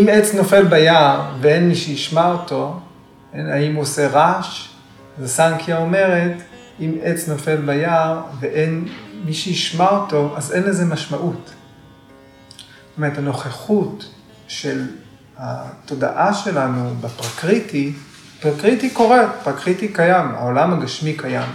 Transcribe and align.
אם 0.00 0.06
עץ 0.08 0.34
נופל 0.34 0.64
ביער 0.64 1.30
ואין 1.40 1.68
מי 1.68 1.74
שישמע 1.74 2.32
אותו, 2.32 2.80
האם 3.34 3.74
הוא 3.74 3.82
עושה 3.82 4.08
רעש? 4.08 4.68
אז 5.18 5.24
הסמקהיה 5.24 5.78
אומרת, 5.78 6.32
אם 6.80 6.94
עץ 7.02 7.28
נופל 7.28 7.56
ביער 7.56 8.20
ואין 8.40 8.88
מי 9.24 9.34
שישמע 9.34 9.88
אותו, 9.88 10.34
אז 10.36 10.52
אין 10.52 10.62
לזה 10.62 10.84
משמעות. 10.84 11.44
זאת 11.46 12.96
אומרת, 12.96 13.18
הנוכחות 13.18 14.14
של 14.48 14.86
התודעה 15.38 16.34
שלנו 16.34 16.94
בפרקריטי, 17.00 17.92
פרקריטי 18.40 18.90
קורה, 18.90 19.32
פרקריטי 19.44 19.88
קיים, 19.88 20.28
העולם 20.34 20.72
הגשמי 20.72 21.16
קיים. 21.16 21.48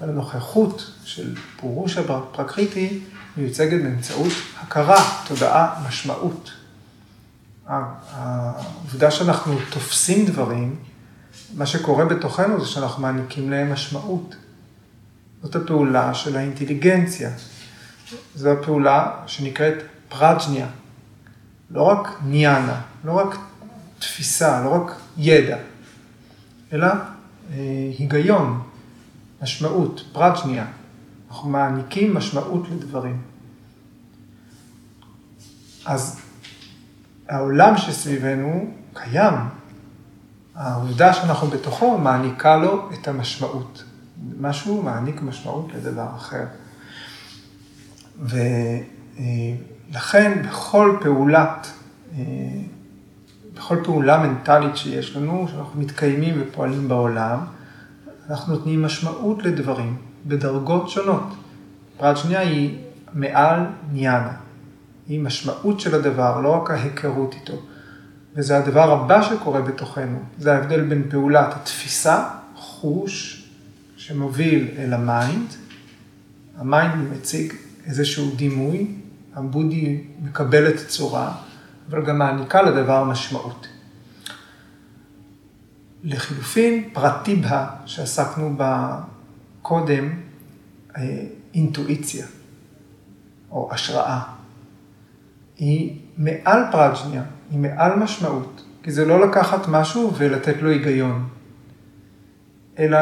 אבל 0.00 0.08
הנוכחות 0.08 0.90
של 1.04 1.34
פורושה 1.56 1.98
פרקריטי 1.98 3.00
מיוצגת 3.36 3.82
באמצעות 3.82 4.32
הכרה, 4.60 5.04
תודעה, 5.28 5.82
משמעות. 5.88 6.50
העובדה 7.66 9.10
שאנחנו 9.10 9.58
תופסים 9.70 10.26
דברים, 10.26 10.76
מה 11.54 11.66
שקורה 11.66 12.04
בתוכנו 12.04 12.60
זה 12.60 12.66
שאנחנו 12.66 13.02
מעניקים 13.02 13.50
להם 13.50 13.72
משמעות. 13.72 14.36
זאת 15.42 15.56
הפעולה 15.56 16.14
של 16.14 16.36
האינטליגנציה. 16.36 17.30
זו 18.34 18.50
הפעולה 18.50 19.10
שנקראת 19.26 19.74
פרג'ניה. 20.08 20.66
לא 21.70 21.82
רק 21.82 22.08
ניאנה, 22.24 22.80
לא 23.04 23.12
רק 23.12 23.36
תפיסה, 23.98 24.64
לא 24.64 24.68
רק 24.74 24.96
ידע, 25.16 25.56
אלא 26.72 26.86
אה, 26.86 27.56
היגיון, 27.98 28.62
משמעות, 29.42 30.04
פרג'ניה. 30.12 30.66
אנחנו 31.30 31.48
מעניקים 31.48 32.14
משמעות 32.14 32.66
לדברים. 32.70 33.22
אז 35.84 36.20
העולם 37.28 37.76
שסביבנו 37.76 38.70
קיים. 38.94 39.34
העובדה 40.54 41.12
שאנחנו 41.12 41.46
בתוכו 41.46 41.98
מעניקה 41.98 42.56
לו 42.56 42.88
את 42.94 43.08
המשמעות. 43.08 43.84
משהו 44.40 44.82
מעניק 44.82 45.22
משמעות 45.22 45.68
לדבר 45.74 46.06
אחר. 46.16 46.44
ולכן 49.90 50.42
בכל 50.42 50.96
פעולת, 51.00 51.72
בכל 53.54 53.78
פעולה 53.84 54.26
מנטלית 54.26 54.76
שיש 54.76 55.16
לנו, 55.16 55.48
שאנחנו 55.50 55.80
מתקיימים 55.80 56.34
ופועלים 56.40 56.88
בעולם, 56.88 57.38
אנחנו 58.30 58.54
נותנים 58.54 58.82
משמעות 58.82 59.42
לדברים 59.42 59.96
בדרגות 60.26 60.88
שונות. 60.88 61.34
פרג'ניה 61.96 62.40
היא 62.40 62.78
מעל 63.12 63.60
ג'ניאנה. 63.92 64.32
היא 65.08 65.20
משמעות 65.20 65.80
של 65.80 65.94
הדבר, 65.94 66.40
לא 66.40 66.48
רק 66.48 66.70
ההיכרות 66.70 67.34
איתו. 67.34 67.62
וזה 68.34 68.58
הדבר 68.58 68.92
הבא 68.92 69.22
שקורה 69.22 69.60
בתוכנו, 69.60 70.22
זה 70.38 70.54
ההבדל 70.54 70.80
בין 70.80 71.10
פעולת 71.10 71.54
התפיסה, 71.54 72.28
חוש, 72.54 73.44
שמוביל 73.96 74.68
אל 74.78 74.92
ה 74.92 75.01
mind. 75.01 75.48
ה 76.56 76.67
mind 76.67 77.12
מציג 77.12 77.52
איזשהו 77.86 78.30
דימוי, 78.36 78.86
הבודהי 79.34 80.04
מקבל 80.22 80.68
את 80.68 80.88
צורה, 80.88 81.34
אבל 81.90 82.04
גם 82.04 82.18
מעניקה 82.18 82.62
לדבר 82.62 83.04
משמעות. 83.04 83.66
לחילופין, 86.04 86.88
פרטיבה, 86.92 87.66
שעסקנו 87.86 88.56
בה 88.56 89.00
קודם, 89.62 90.20
אה, 90.96 91.24
אינטואיציה, 91.54 92.26
או 93.50 93.68
השראה. 93.72 94.35
היא 95.58 96.00
מעל 96.16 96.62
פרג'ניה, 96.72 97.22
היא 97.50 97.58
מעל 97.58 97.96
משמעות, 97.96 98.64
כי 98.82 98.92
זה 98.92 99.04
לא 99.04 99.26
לקחת 99.28 99.68
משהו 99.68 100.12
ולתת 100.16 100.62
לו 100.62 100.70
היגיון, 100.70 101.28
אלא 102.78 102.98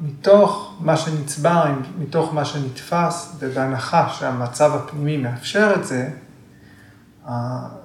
מתוך 0.00 0.76
מה 0.80 0.96
שנצבר, 0.96 1.64
מתוך 1.98 2.34
מה 2.34 2.44
שנתפס, 2.44 3.36
ובהנחה 3.38 4.08
שהמצב 4.08 4.72
הפנימי 4.74 5.16
מאפשר 5.16 5.72
את 5.76 5.86
זה, 5.86 6.10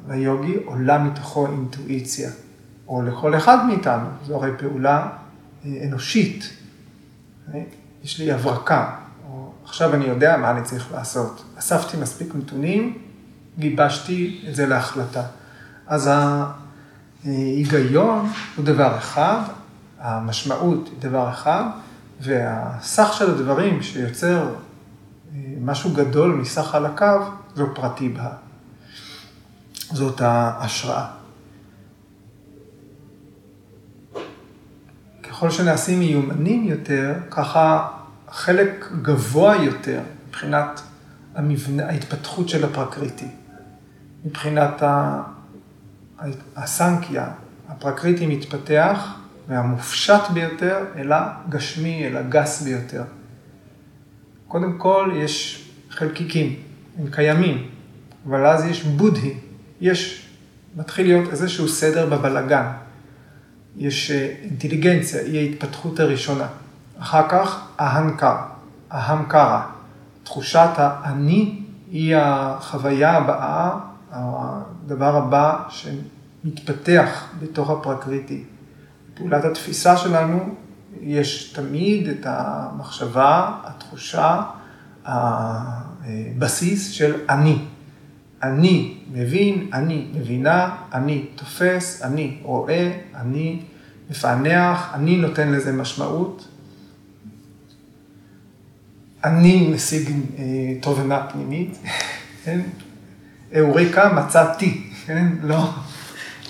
ליוגי 0.09 0.55
עולה 0.65 0.97
מתוכו 0.97 1.47
אינטואיציה, 1.47 2.29
או 2.87 3.01
לכל 3.01 3.35
אחד 3.35 3.65
מאיתנו, 3.65 4.07
זו 4.25 4.35
הרי 4.35 4.51
פעולה 4.57 5.09
אה, 5.65 5.71
אנושית. 5.87 6.49
יש 8.03 8.19
לי 8.19 8.31
הברקה, 8.31 8.95
או 9.29 9.51
עכשיו 9.63 9.93
אני 9.93 10.05
יודע 10.05 10.37
מה 10.37 10.51
אני 10.51 10.61
צריך 10.63 10.91
לעשות. 10.91 11.43
אספתי 11.59 11.97
מספיק 11.97 12.35
נתונים, 12.35 12.97
גיבשתי 13.59 14.45
את 14.49 14.55
זה 14.55 14.65
להחלטה. 14.65 15.23
אז 15.87 16.09
ההיגיון 17.25 18.29
הוא 18.55 18.65
דבר 18.65 18.97
אחד, 18.97 19.41
המשמעות 19.99 20.87
היא 20.87 21.09
דבר 21.09 21.29
אחד, 21.29 21.63
והסך 22.21 23.13
של 23.17 23.31
הדברים 23.31 23.83
שיוצר 23.83 24.49
אה, 25.35 25.39
משהו 25.61 25.93
גדול 25.93 26.33
מסך 26.33 26.61
חלקיו, 26.61 27.21
זו 27.55 27.67
פרטי 27.75 28.09
בה. 28.09 28.29
זאת 29.91 30.21
ההשראה. 30.21 31.07
ככל 35.23 35.51
שנעשים 35.51 35.99
מיומנים 35.99 36.67
יותר, 36.67 37.13
ככה 37.29 37.87
חלק 38.31 38.91
גבוה 39.01 39.55
יותר 39.55 40.01
מבחינת 40.27 40.81
המבנה, 41.35 41.85
ההתפתחות 41.85 42.49
של 42.49 42.65
הפרקריטי. 42.65 43.27
מבחינת 44.25 44.83
הסנקיה, 46.55 47.27
הפרקריטי 47.69 48.27
מתפתח 48.27 49.15
מהמופשט 49.49 50.29
ביותר 50.33 50.85
אל 50.95 51.11
הגשמי, 51.13 52.07
אל 52.07 52.17
הגס 52.17 52.61
ביותר. 52.61 53.03
קודם 54.47 54.77
כל 54.77 55.11
יש 55.15 55.65
חלקיקים, 55.89 56.55
הם 56.99 57.07
קיימים, 57.11 57.69
אבל 58.27 58.45
אז 58.45 58.65
יש 58.65 58.83
בודהי, 58.83 59.33
יש, 59.81 60.27
מתחיל 60.75 61.05
להיות 61.05 61.29
איזשהו 61.29 61.67
סדר 61.67 62.05
בבלגן. 62.09 62.65
יש 63.77 64.11
אה, 64.11 64.35
אינטליגנציה, 64.43 65.21
היא 65.21 65.39
ההתפתחות 65.39 65.99
הראשונה. 65.99 66.47
אחר 66.99 67.29
כך 67.29 67.67
ההנקר, 67.77 68.35
ההמקרה, 68.91 69.67
תחושת 70.23 70.69
האני 70.77 71.59
היא 71.91 72.15
החוויה 72.17 73.11
הבאה, 73.11 73.79
הדבר 74.13 75.15
הבא 75.15 75.63
שמתפתח 75.69 77.27
בתוך 77.39 77.69
הפרקריטי. 77.69 78.43
פעולת 79.13 79.45
התפיסה 79.45 79.97
שלנו, 79.97 80.55
יש 81.01 81.53
תמיד 81.53 82.07
את 82.07 82.25
המחשבה, 82.25 83.51
התחושה, 83.63 84.41
הבסיס 85.05 86.91
של 86.91 87.15
אני. 87.29 87.57
אני 88.43 88.97
מבין, 89.11 89.69
אני 89.73 90.07
מבינה, 90.13 90.75
אני 90.93 91.25
תופס, 91.35 92.01
אני 92.01 92.37
רואה, 92.43 92.99
אני 93.15 93.61
מפענח, 94.09 94.91
אני 94.93 95.17
נותן 95.17 95.51
לזה 95.51 95.71
משמעות. 95.71 96.47
אני 99.23 99.71
משיג 99.75 100.09
אה, 100.37 100.43
תובנה 100.81 101.27
פנימית, 101.27 101.77
כן? 102.43 102.61
אוריקה 103.59 104.13
מצאתי, 104.13 104.89
כן? 105.05 105.27
לא, 105.41 105.69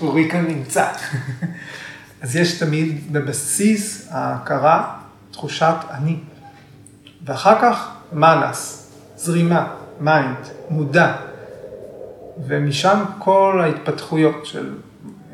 אוריקה 0.01 0.41
נמצא. 0.41 0.87
אז 2.21 2.35
יש 2.35 2.59
תמיד 2.59 3.13
בבסיס 3.13 4.07
ההכרה 4.11 4.97
תחושת 5.31 5.75
אני. 5.89 6.19
ואחר 7.25 7.61
כך 7.61 7.89
מנס, 8.13 8.91
זרימה, 9.17 9.67
mind, 9.99 10.37
מודע. 10.69 11.15
ומשם 12.47 13.03
כל 13.19 13.61
ההתפתחויות 13.63 14.45
של, 14.45 14.75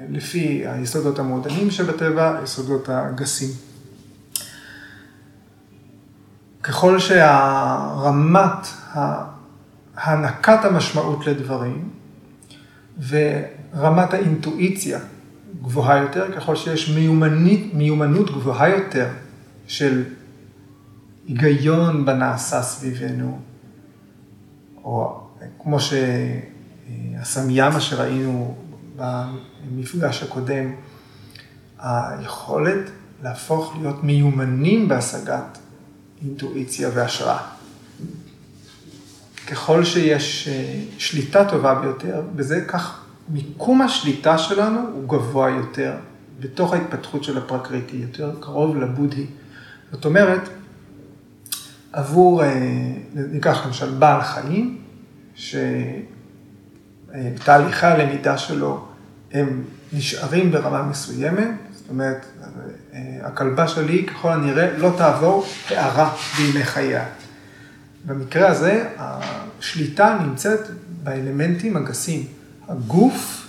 לפי 0.09 0.63
היסודות 0.67 1.19
המעודנים 1.19 1.71
שבטבע, 1.71 2.39
היסודות 2.39 2.89
הגסים. 2.89 3.49
ככל 6.63 6.99
שהרמת 6.99 8.67
הענקת 9.99 10.65
המשמעות 10.65 11.27
לדברים 11.27 11.89
ורמת 13.07 14.13
האינטואיציה 14.13 14.99
גבוהה 15.61 15.97
יותר, 15.97 16.35
ככל 16.35 16.55
שיש 16.55 16.89
מיומנית, 16.89 17.73
מיומנות 17.73 18.31
גבוהה 18.31 18.69
יותר 18.69 19.07
של 19.67 20.03
היגיון 21.27 22.05
בנעשה 22.05 22.61
סביבנו, 22.61 23.39
או 24.83 25.21
כמו 25.59 25.77
שהסמיאמה 27.21 27.81
שראינו 27.81 28.57
במפגש 28.95 30.23
הקודם, 30.23 30.71
היכולת 31.79 32.89
להפוך 33.23 33.75
להיות 33.79 34.03
מיומנים 34.03 34.87
בהשגת 34.87 35.57
אינטואיציה 36.21 36.89
והשראה. 36.93 37.58
ככל 39.51 39.83
שיש 39.85 40.47
אה, 40.47 40.79
שליטה 40.97 41.49
טובה 41.49 41.75
ביותר, 41.75 42.21
בזה 42.35 42.61
כך 42.67 43.01
מיקום 43.29 43.81
השליטה 43.81 44.37
שלנו 44.37 44.79
הוא 44.93 45.09
גבוה 45.09 45.49
יותר, 45.49 45.93
בתוך 46.39 46.73
ההתפתחות 46.73 47.23
של 47.23 47.37
הפרקריטי, 47.37 47.97
יותר 47.97 48.35
קרוב 48.39 48.77
לבודהי. 48.77 49.25
זאת 49.91 50.05
אומרת, 50.05 50.49
עבור, 51.93 52.43
אה, 52.43 52.93
ניקח 53.13 53.65
למשל 53.65 53.93
בעל 53.93 54.21
חיים, 54.21 54.81
שתהליכי 57.35 57.85
הלמידה 57.85 58.37
שלו 58.37 58.85
הם 59.31 59.63
נשארים 59.93 60.51
ברמה 60.51 60.83
מסוימת, 60.83 61.51
זאת 61.71 61.89
אומרת, 61.89 62.25
אה, 62.93 62.99
הכלבה 63.23 63.67
שלי 63.67 64.05
ככל 64.05 64.29
הנראה 64.29 64.77
לא 64.77 64.93
תעבור 64.97 65.45
הערה 65.69 66.15
בימי 66.37 66.63
חייה. 66.63 67.05
במקרה 68.05 68.47
הזה, 68.47 68.89
השליטה 68.97 70.17
נמצאת 70.23 70.59
באלמנטים 71.03 71.77
הגסים. 71.77 72.23
הגוף 72.67 73.47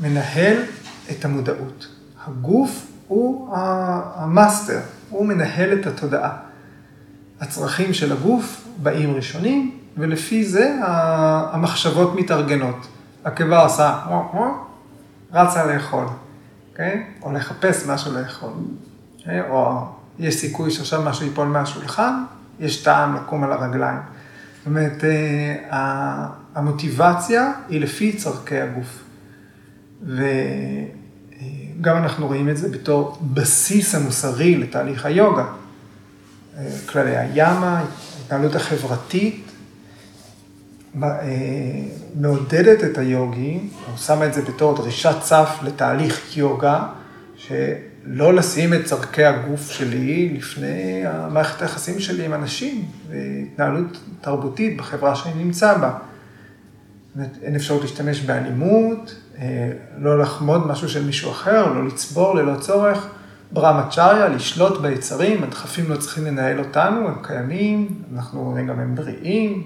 מנהל 0.00 0.62
את 1.10 1.24
המודעות. 1.24 1.86
הגוף 2.26 2.86
הוא 3.08 3.56
המאסטר, 4.16 4.80
הוא 5.10 5.26
מנהל 5.26 5.80
את 5.80 5.86
התודעה. 5.86 6.36
הצרכים 7.40 7.94
של 7.94 8.12
הגוף 8.12 8.64
באים 8.82 9.14
ראשונים, 9.14 9.78
ולפי 9.96 10.44
זה 10.44 10.76
המחשבות 11.52 12.14
מתארגנות. 12.14 12.86
הקיבה 13.24 13.62
עושה, 13.62 14.00
רצה 15.32 15.66
לאכול? 15.66 16.06
אוקיי? 16.70 17.06
או 17.22 17.32
לחפש 17.32 17.86
משהו 17.86 18.12
לאכול? 18.12 18.52
אוקיי? 19.18 19.50
או 19.50 19.84
יש 20.18 20.34
סיכוי 20.34 20.70
שעכשיו 20.70 21.02
משהו 21.02 21.26
ייפול 21.26 21.48
מהשולחן, 21.48 22.24
יש 22.60 22.82
טעם 22.82 23.16
לקום 23.16 23.44
על 23.44 23.52
הרגליים. 23.52 23.98
זאת 24.58 24.66
אומרת, 24.66 25.04
אה, 25.04 26.26
המוטיבציה 26.54 27.52
היא 27.68 27.80
לפי 27.80 28.16
צורכי 28.16 28.60
הגוף. 28.60 29.04
וגם 30.02 31.96
אנחנו 31.96 32.26
רואים 32.26 32.48
את 32.48 32.56
זה 32.56 32.68
בתור 32.68 33.18
בסיס 33.34 33.94
המוסרי 33.94 34.56
לתהליך 34.56 35.06
היוגה. 35.06 35.44
אה, 36.58 36.70
כללי 36.86 37.16
הימה, 37.16 37.84
ההתנהלות 38.18 38.54
החברתית, 38.54 39.44
אה, 41.02 41.08
מעודדת 42.20 42.84
את 42.84 42.98
היוגי, 42.98 43.60
או 43.92 43.98
שמה 43.98 44.26
את 44.26 44.34
זה 44.34 44.42
בתור 44.42 44.76
דרישת 44.76 45.16
סף 45.22 45.58
לתהליך 45.62 46.36
יוגה, 46.36 46.88
שלא 48.14 48.34
לשים 48.34 48.74
את 48.74 48.84
צורכי 48.84 49.24
הגוף 49.24 49.70
שלי 49.70 50.34
לפני 50.38 51.06
המערכת 51.06 51.62
היחסים 51.62 52.00
שלי 52.00 52.24
עם 52.24 52.34
אנשים, 52.34 52.84
והתנהלות 53.08 54.00
תרבותית 54.20 54.76
בחברה 54.76 55.14
שאני 55.14 55.44
נמצא 55.44 55.78
בה. 55.78 55.98
אין 57.42 57.56
אפשרות 57.56 57.82
להשתמש 57.82 58.20
באלימות, 58.20 59.14
אה, 59.38 59.72
לא 59.98 60.18
לחמוד 60.18 60.66
משהו 60.66 60.88
של 60.88 61.04
מישהו 61.04 61.30
אחר, 61.30 61.72
לא 61.72 61.86
לצבור 61.86 62.34
ללא 62.34 62.54
צורך. 62.60 63.08
ברמצ'ריה, 63.52 64.28
לשלוט 64.28 64.80
ביצרים, 64.80 65.42
הדחפים 65.42 65.90
לא 65.90 65.96
צריכים 65.96 66.24
לנהל 66.24 66.58
אותנו, 66.58 67.08
הם 67.08 67.14
קיימים, 67.22 67.88
אנחנו 68.14 68.58
גם 68.68 68.80
הם 68.80 68.94
בריאים, 68.94 69.62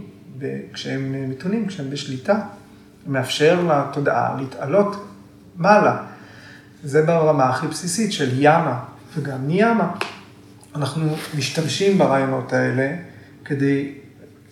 כשהם 0.73 1.31
מתונים, 1.31 1.67
כשהם 1.67 1.91
בשליטה, 1.91 2.41
מאפשר 3.07 3.61
לתודעה 3.69 4.37
להתעלות 4.39 5.05
מעלה. 5.57 6.12
זה 6.85 7.03
ברמה 7.03 7.49
הכי 7.49 7.67
בסיסית 7.67 8.13
של 8.13 8.31
ימה 8.39 8.85
וגם 9.17 9.47
ניאמה. 9.47 9.93
אנחנו 10.75 11.17
משתמשים 11.39 11.99
ברעיונות 11.99 12.53
האלה 12.53 12.97
כדי 13.45 13.95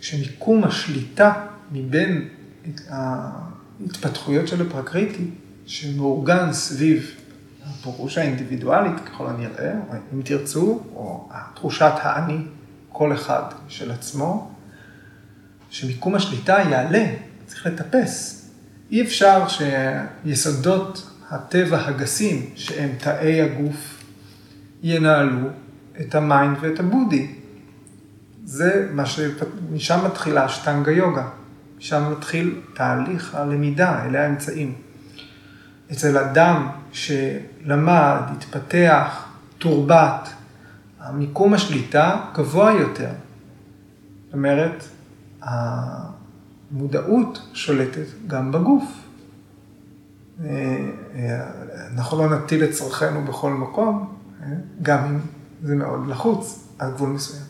שמיקום 0.00 0.64
השליטה 0.64 1.32
מבין 1.72 2.28
ההתפתחויות 2.88 4.48
של 4.48 4.66
הפרקריטי, 4.66 5.30
שמאורגן 5.66 6.52
סביב 6.52 7.10
הפירוש 7.66 8.18
האינדיבידואלית 8.18 9.00
ככל 9.06 9.26
הנראה, 9.26 9.72
או 9.88 9.94
אם 10.14 10.22
תרצו, 10.22 10.80
או 10.94 11.28
תחושת 11.54 11.92
האני, 11.94 12.38
כל 12.92 13.12
אחד 13.12 13.42
של 13.68 13.90
עצמו, 13.90 14.50
שמיקום 15.70 16.14
השליטה 16.14 16.58
יעלה, 16.70 17.06
צריך 17.46 17.66
לטפס. 17.66 18.46
אי 18.90 19.02
אפשר 19.02 19.44
שיסודות 19.48 21.09
הטבע 21.30 21.86
הגסים, 21.86 22.50
שהם 22.54 22.90
תאי 22.98 23.42
הגוף, 23.42 24.04
ינהלו 24.82 25.48
את 26.00 26.14
ה 26.14 26.23
mind 26.23 26.56
ואת 26.60 26.80
הבודהי. 26.80 27.34
זה 28.44 28.88
מה 28.92 29.06
ש... 29.06 29.20
משם 29.72 30.06
מתחילה 30.06 30.48
אשטנגה 30.48 30.92
יוגה. 30.92 31.28
משם 31.78 32.12
מתחיל 32.12 32.60
תהליך 32.74 33.34
הלמידה, 33.34 34.04
אלה 34.04 34.24
האמצעים. 34.24 34.74
אצל 35.92 36.18
אדם 36.18 36.68
שלמד, 36.92 38.20
התפתח, 38.36 39.24
תורבת, 39.58 40.28
המיקום 41.00 41.54
השליטה 41.54 42.20
גבוה 42.34 42.72
יותר. 42.72 43.10
זאת 44.24 44.34
אומרת, 44.34 44.84
המודעות 45.42 47.42
שולטת 47.52 48.06
גם 48.26 48.52
בגוף. 48.52 48.99
אה, 50.44 50.76
אה, 51.14 51.42
אנחנו 51.94 52.18
לא 52.18 52.36
נטיל 52.36 52.64
את 52.64 52.70
צרכינו 52.70 53.24
בכל 53.24 53.50
מקום, 53.50 54.14
אה, 54.42 54.46
גם 54.82 55.04
אם 55.04 55.18
זה 55.62 55.74
מאוד 55.74 56.08
לחוץ 56.08 56.68
על 56.78 56.90
גבול 56.90 57.08
מסוים. 57.08 57.42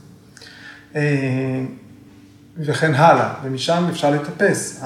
וכן 2.57 2.95
הלאה, 2.95 3.35
ומשם 3.43 3.87
אפשר 3.91 4.11
לטפס. 4.11 4.85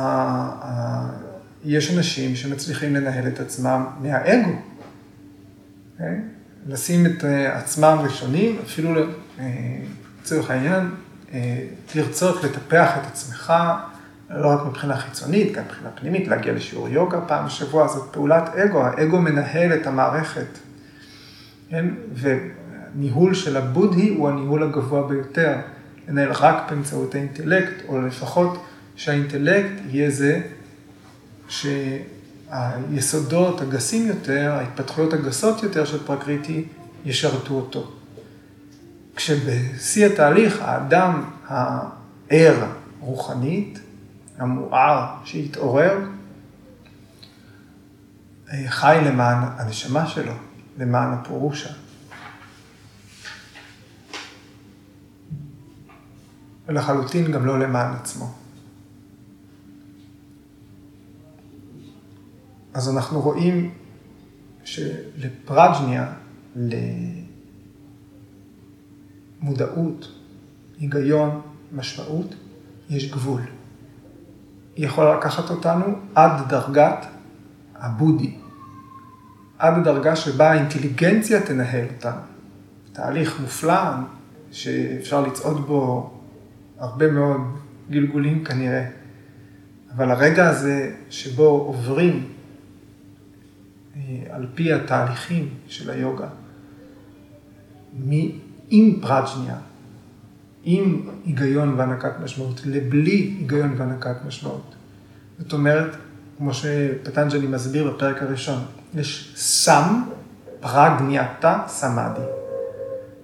יש 1.65 1.97
אנשים 1.97 2.37
שמצליחים 2.37 2.95
לנהל 2.95 3.29
את 3.29 3.41
עצמם 3.41 3.87
מהאגו? 4.01 4.51
לשים 6.67 7.07
את 7.07 7.25
עצמם 7.53 7.99
ראשונים, 8.03 8.59
אפילו 8.65 8.95
לצורך 10.23 10.51
העניין, 10.51 10.91
לרצות 11.95 12.45
לטפח 12.45 12.91
את 13.01 13.07
עצמך, 13.07 13.53
לא 14.41 14.49
רק 14.49 14.67
מבחינה 14.67 14.97
חיצונית, 14.97 15.53
גם 15.53 15.65
מבחינה 15.65 15.91
פנימית, 15.91 16.29
להגיע 16.29 16.53
לשיעור 16.53 16.89
יוגה 16.89 17.21
פעם 17.21 17.47
בשבוע, 17.47 17.89
זאת 17.89 18.13
פעולת 18.13 18.49
אגו, 18.49 18.85
האגו 18.85 19.21
מנהל 19.21 19.73
את 19.73 19.87
המערכת. 19.87 20.59
כן? 21.71 21.87
וניהול 22.15 23.35
של 23.35 23.57
הבודהי 23.57 24.09
הוא 24.09 24.29
הניהול 24.29 24.63
הגבוה 24.63 25.09
ביותר, 25.09 25.57
לנהל 26.09 26.33
רק 26.33 26.71
באמצעות 26.71 27.15
האינטלקט, 27.15 27.75
או 27.89 28.03
לפחות 28.03 28.65
שהאינטלקט 28.97 29.73
יהיה 29.91 30.11
זה 30.11 30.41
שהיסודות 31.49 33.61
הגסים 33.61 34.07
יותר, 34.07 34.55
ההתפתחויות 34.59 35.13
הגסות 35.13 35.63
יותר 35.63 35.85
של 35.85 36.07
פרקריטי, 36.07 36.65
ישרתו 37.05 37.55
אותו. 37.55 37.91
כשבשיא 39.17 40.07
התהליך 40.07 40.63
האדם 40.63 41.25
הער 41.49 42.65
רוחנית, 43.01 43.79
המואר 44.39 45.25
שהתעורר, 45.25 45.99
חי 48.67 48.99
למען 49.05 49.49
הנשמה 49.59 50.07
שלו, 50.07 50.33
למען 50.79 51.13
הפורושה. 51.13 51.71
ולחלוטין 56.67 57.33
גם 57.33 57.47
לא 57.47 57.59
למען 57.59 57.95
עצמו. 57.95 58.35
אז 62.75 62.89
אנחנו 62.89 63.21
רואים 63.21 63.75
שלפרג'ניה, 64.65 66.13
למודעות, 69.43 70.09
היגיון, 70.79 71.41
משמעות, 71.73 72.35
יש 72.91 73.11
גבול. 73.13 73.41
יכולה 74.77 75.17
לקחת 75.17 75.51
אותנו 75.51 75.85
עד 76.15 76.49
דרגת 76.49 77.07
הבודי, 77.77 78.35
עד 79.59 79.79
הדרגה 79.79 80.17
שבה 80.17 80.51
האינטליגנציה 80.51 81.47
תנהל 81.47 81.87
אותנו. 81.97 82.21
תהליך 82.93 83.41
מופלא 83.41 83.83
שאפשר 84.51 85.21
לצעוד 85.21 85.67
בו 85.67 86.11
הרבה 86.79 87.11
מאוד 87.11 87.41
גלגולים 87.91 88.45
כנראה. 88.45 88.85
אבל 89.97 90.11
הרגע 90.11 90.49
הזה 90.49 90.95
שבו 91.11 91.43
עוברים 91.43 92.29
אה, 93.97 94.01
על 94.31 94.47
פי 94.55 94.73
התהליכים 94.73 95.49
של 95.67 95.91
היוגה, 95.91 96.29
עם 98.71 99.01
פרג'ניה, 99.01 99.57
עם 100.65 101.09
היגיון 101.25 101.75
והענקת 101.77 102.13
משמעות, 102.25 102.61
לבלי 102.65 103.35
היגיון 103.39 103.75
והענקת 103.77 104.17
משמעות. 104.27 104.75
זאת 105.39 105.53
אומרת, 105.53 105.97
כמו 106.39 106.55
שפטנג'לי 106.55 107.47
מסביר 107.47 107.91
בפרק 107.91 108.23
הראשון, 108.23 108.65
יש 108.95 109.35
סם 109.37 110.03
פרגניאטה 110.61 111.63
סמאדי. 111.67 112.21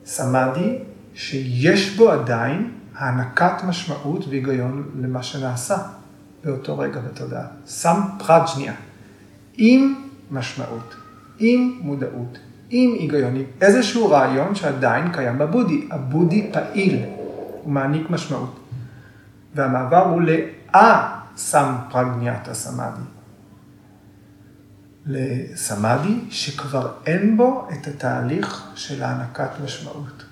סמאדי 0.05 0.79
שיש 1.15 1.97
בו 1.97 2.11
עדיין 2.11 2.71
הענקת 2.95 3.65
משמעות 3.69 4.29
והיגיון 4.29 4.91
למה 5.03 5.23
שנעשה 5.23 5.77
באותו 6.45 6.79
רגע 6.79 7.01
בתודעה. 7.01 7.47
סם 7.67 8.01
פרג'ניה. 8.19 8.75
עם 9.57 9.95
משמעות, 10.31 10.95
עם 11.39 11.79
מודעות, 11.81 12.39
עם 12.71 12.93
היגיון, 12.93 13.37
עם 13.37 13.43
איזשהו 13.61 14.11
רעיון 14.11 14.55
שעדיין 14.55 15.13
קיים 15.13 15.39
בבודי. 15.39 15.89
הבודי 15.91 16.51
פעיל, 16.53 16.99
הוא 17.63 17.73
מעניק 17.73 18.11
משמעות. 18.11 18.61
והמעבר 19.55 20.05
הוא 20.05 20.23
לאה-סם 20.23 21.75
פרגניאטה 21.91 22.55
סמאדי. 22.55 23.03
לסמאדי 25.07 26.21
שכבר 26.31 26.93
אין 27.07 27.37
בו 27.37 27.69
את 27.73 27.87
התהליך 27.87 28.71
של 28.75 29.03
הענקת 29.03 29.51
משמעות. 29.65 30.25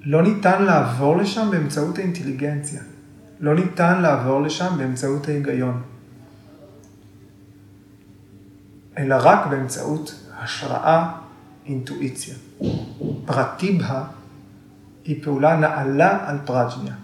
לא 0.00 0.22
ניתן 0.22 0.62
לעבור 0.62 1.16
לשם 1.16 1.48
באמצעות 1.50 1.98
האינטליגנציה. 1.98 2.82
לא 3.40 3.54
ניתן 3.54 4.02
לעבור 4.02 4.42
לשם 4.42 4.74
באמצעות 4.78 5.28
ההיגיון. 5.28 5.82
אלא 8.98 9.16
רק 9.20 9.46
באמצעות 9.46 10.24
השראה, 10.38 11.12
אינטואיציה. 11.66 12.34
פרטיבה 13.26 14.04
היא 15.08 15.22
פעולה 15.22 15.56
נעלה 15.56 16.28
על 16.28 16.38
פרג'ניה. 16.44 16.94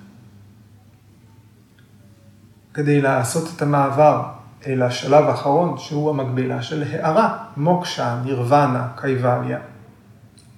כדי 2.75 3.00
לעשות 3.00 3.49
את 3.56 3.62
המעבר 3.62 4.23
אל 4.66 4.82
השלב 4.82 5.25
האחרון, 5.25 5.78
שהוא 5.78 6.11
המקבילה 6.11 6.62
של 6.62 6.82
הערה, 6.82 7.44
מוקשה, 7.56 8.18
נירוונה, 8.25 8.88
קייבליה, 8.96 9.58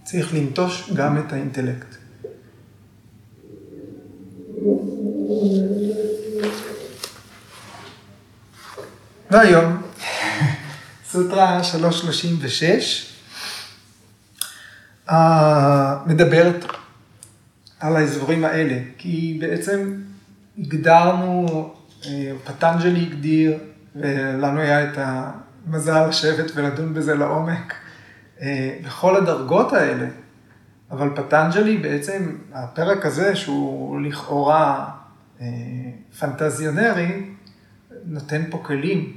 צריך 0.04 0.34
לנטוש 0.34 0.90
גם 0.94 1.18
את 1.18 1.32
האינטלקט. 1.32 1.96
והיום, 9.30 9.82
סוטרה 11.04 11.64
336 11.64 13.12
אה, 15.10 15.96
מדברת 16.06 16.64
על 17.80 17.96
האזורים 17.96 18.44
האלה, 18.44 18.78
כי 18.98 19.36
בעצם 19.40 19.94
הגדרנו, 20.58 21.46
אה, 22.06 22.32
פטנג'לי 22.44 23.00
הגדיר, 23.00 23.58
ולנו 23.96 24.60
היה 24.60 24.90
את 24.90 24.98
המזל 24.98 26.06
לשבת 26.08 26.50
ולדון 26.54 26.94
בזה 26.94 27.14
לעומק, 27.14 27.74
אה, 28.40 28.78
בכל 28.84 29.16
הדרגות 29.16 29.72
האלה. 29.72 30.06
אבל 30.90 31.10
פטנג'לי 31.16 31.76
בעצם, 31.76 32.36
הפרק 32.52 33.06
הזה 33.06 33.36
שהוא 33.36 34.00
לכאורה 34.00 34.90
פנטזיונרי, 36.18 37.22
נותן 38.04 38.42
פה 38.50 38.62
כלים. 38.64 39.16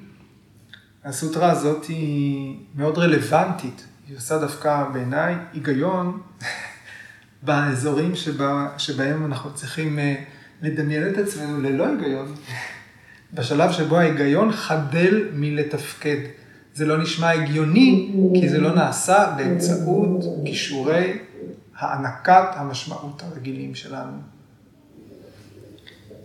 הסוטרה 1.04 1.52
הזאת 1.52 1.86
היא 1.86 2.56
מאוד 2.76 2.98
רלוונטית, 2.98 3.88
היא 4.08 4.18
עושה 4.18 4.38
דווקא 4.38 4.84
בעיניי 4.94 5.36
היגיון 5.54 6.22
באזורים 7.44 8.16
שבה, 8.16 8.68
שבהם 8.78 9.26
אנחנו 9.26 9.54
צריכים 9.54 10.00
אה, 10.00 10.16
לדמיין 10.62 11.10
את 11.10 11.18
עצמנו 11.18 11.62
ללא 11.62 11.88
היגיון, 11.88 12.36
בשלב 13.34 13.72
שבו 13.72 13.98
ההיגיון 13.98 14.52
חדל 14.52 15.28
מלתפקד. 15.34 16.18
זה 16.74 16.86
לא 16.86 17.02
נשמע 17.02 17.30
הגיוני, 17.30 18.12
כי 18.40 18.50
זה 18.50 18.58
לא 18.58 18.76
נעשה 18.76 19.34
באמצעות 19.38 20.24
כישורי 20.46 21.18
הענקת 21.78 22.48
המשמעות 22.56 23.24
הרגילים 23.24 23.76
שלנו. 23.76 24.18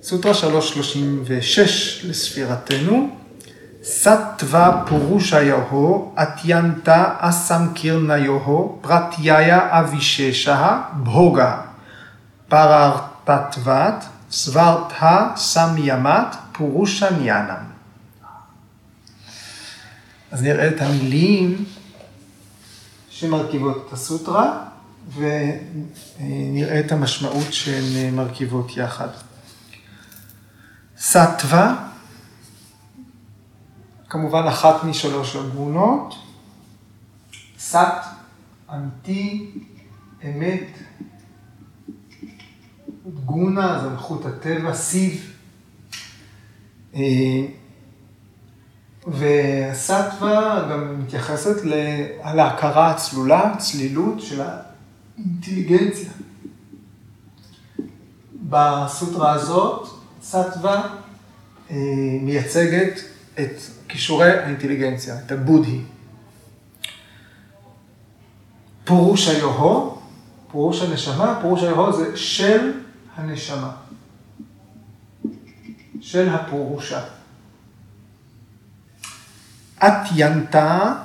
סוטרה 0.03 0.35
336 0.35 2.05
לספירתנו, 2.09 3.17
סטווה 3.85 4.83
פורושה 4.87 5.43
יהו, 5.43 6.15
אטיינטה 6.23 7.15
אסם 7.19 7.69
קירנה 7.75 8.19
יהו, 8.19 8.79
פרטיהיה 8.83 9.81
אביששה, 9.81 10.83
בהוגה, 10.93 11.61
פררטטוות, 12.49 13.95
סברתה 14.31 15.31
סמיימת, 15.37 16.37
פורושה 16.53 17.11
ניאנם. 17.11 17.65
אז 20.31 20.43
נראה 20.43 20.69
את 20.69 20.81
המילים 20.81 21.65
שמרכיבות 23.11 23.85
את 23.89 23.93
הסוטרה, 23.93 24.59
ונראה 25.15 26.81
את 26.81 26.93
המשמעות 26.93 27.53
שהן 27.53 28.15
מרכיבות 28.15 28.77
יחד. 28.77 29.09
סטווה, 30.99 31.75
כמובן 34.15 34.47
אחת 34.49 34.85
משלוש 34.85 35.37
הגונות, 35.37 36.15
סט, 37.59 37.79
אמיתי, 38.75 39.51
אמת, 40.25 40.67
גונה, 43.25 43.81
זה 43.83 43.89
מלכות 43.89 44.27
הטבע, 44.27 44.75
סיב. 44.75 45.33
אה, 46.95 47.01
והסטווה 49.07 50.69
גם 50.71 51.01
מתייחסת 51.03 51.65
להכרה 52.35 52.91
הצלולה, 52.91 53.55
צלילות 53.59 54.21
של 54.21 54.41
האינטליגנציה. 54.41 56.11
בסוטרה 58.49 59.33
הזאת 59.33 59.89
סטווה 60.23 60.87
אה, 61.71 61.77
מייצגת 62.21 63.01
את 63.41 63.74
כישורי 63.95 64.31
האינטליגנציה, 64.31 65.19
את 65.19 65.33
הבודהי. 65.33 65.83
פורוש 68.85 69.29
היוהו, 69.29 70.03
פורוש 70.53 70.83
הנשמה, 70.83 71.39
פורוש 71.43 71.63
היוהו 71.63 71.93
זה 71.93 72.17
של 72.17 72.73
הנשמה, 73.17 73.77
של 76.01 76.29
הפורושה. 76.29 77.05
אטיינטה, 79.79 81.03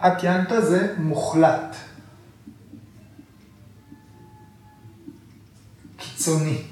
אטיינטה 0.00 0.60
זה 0.60 0.94
מוחלט, 0.98 1.76
קיצוני. 5.96 6.62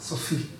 סופי. 0.00 0.55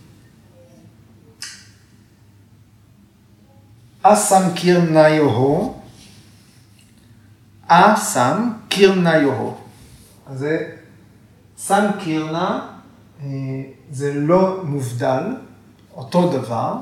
אסם 4.12 4.54
קירנה 4.54 5.08
יוהו, 5.08 5.80
אסם 7.66 8.50
קירנה 8.68 9.16
יוהו. 9.16 9.54
אז 10.26 10.38
זה 10.38 10.72
סם 11.58 11.90
קירנה, 12.00 12.68
אה, 13.20 13.26
זה 13.90 14.14
לא 14.14 14.64
מובדל, 14.64 15.36
אותו 15.94 16.32
דבר, 16.32 16.75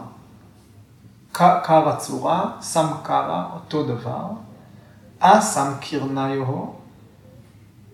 קר 1.32 1.88
הצורה, 1.88 2.50
סם 2.60 2.86
קרה, 3.02 3.50
אותו 3.54 3.86
דבר, 3.86 4.30
אסם 5.18 5.72
קירנה 5.80 6.34
יוהו, 6.34 6.74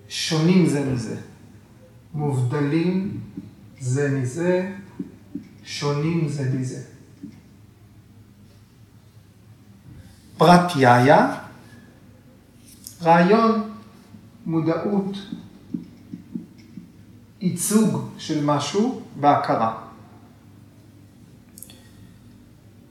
שונים 0.09 0.67
זה 0.67 0.85
מזה, 0.85 1.17
מובדלים 2.15 3.21
זה 3.81 4.11
מזה, 4.11 4.73
שונים 5.65 6.29
זה 6.29 6.51
מזה. 6.55 6.90
פרט 10.41 10.77
יאיה, 10.77 11.35
רעיון, 13.03 13.71
מודעות, 14.47 15.17
ייצוג 17.41 18.11
של 18.19 18.45
משהו 18.45 19.03
בהכרה. 19.21 19.79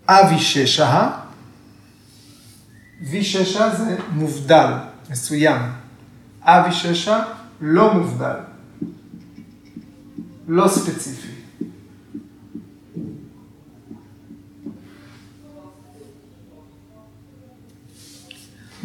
אבי 0.08 0.39
ששה, 0.39 1.12
וי 3.01 3.24
ששה 3.24 3.75
זה 3.75 3.98
מובדל, 4.12 4.74
מסוים. 5.10 5.62
אבי 6.41 6.72
ששה 6.72 7.24
לא 7.62 7.94
מובדל. 7.94 8.36
לא 10.48 10.68
ספציפי. 10.68 11.38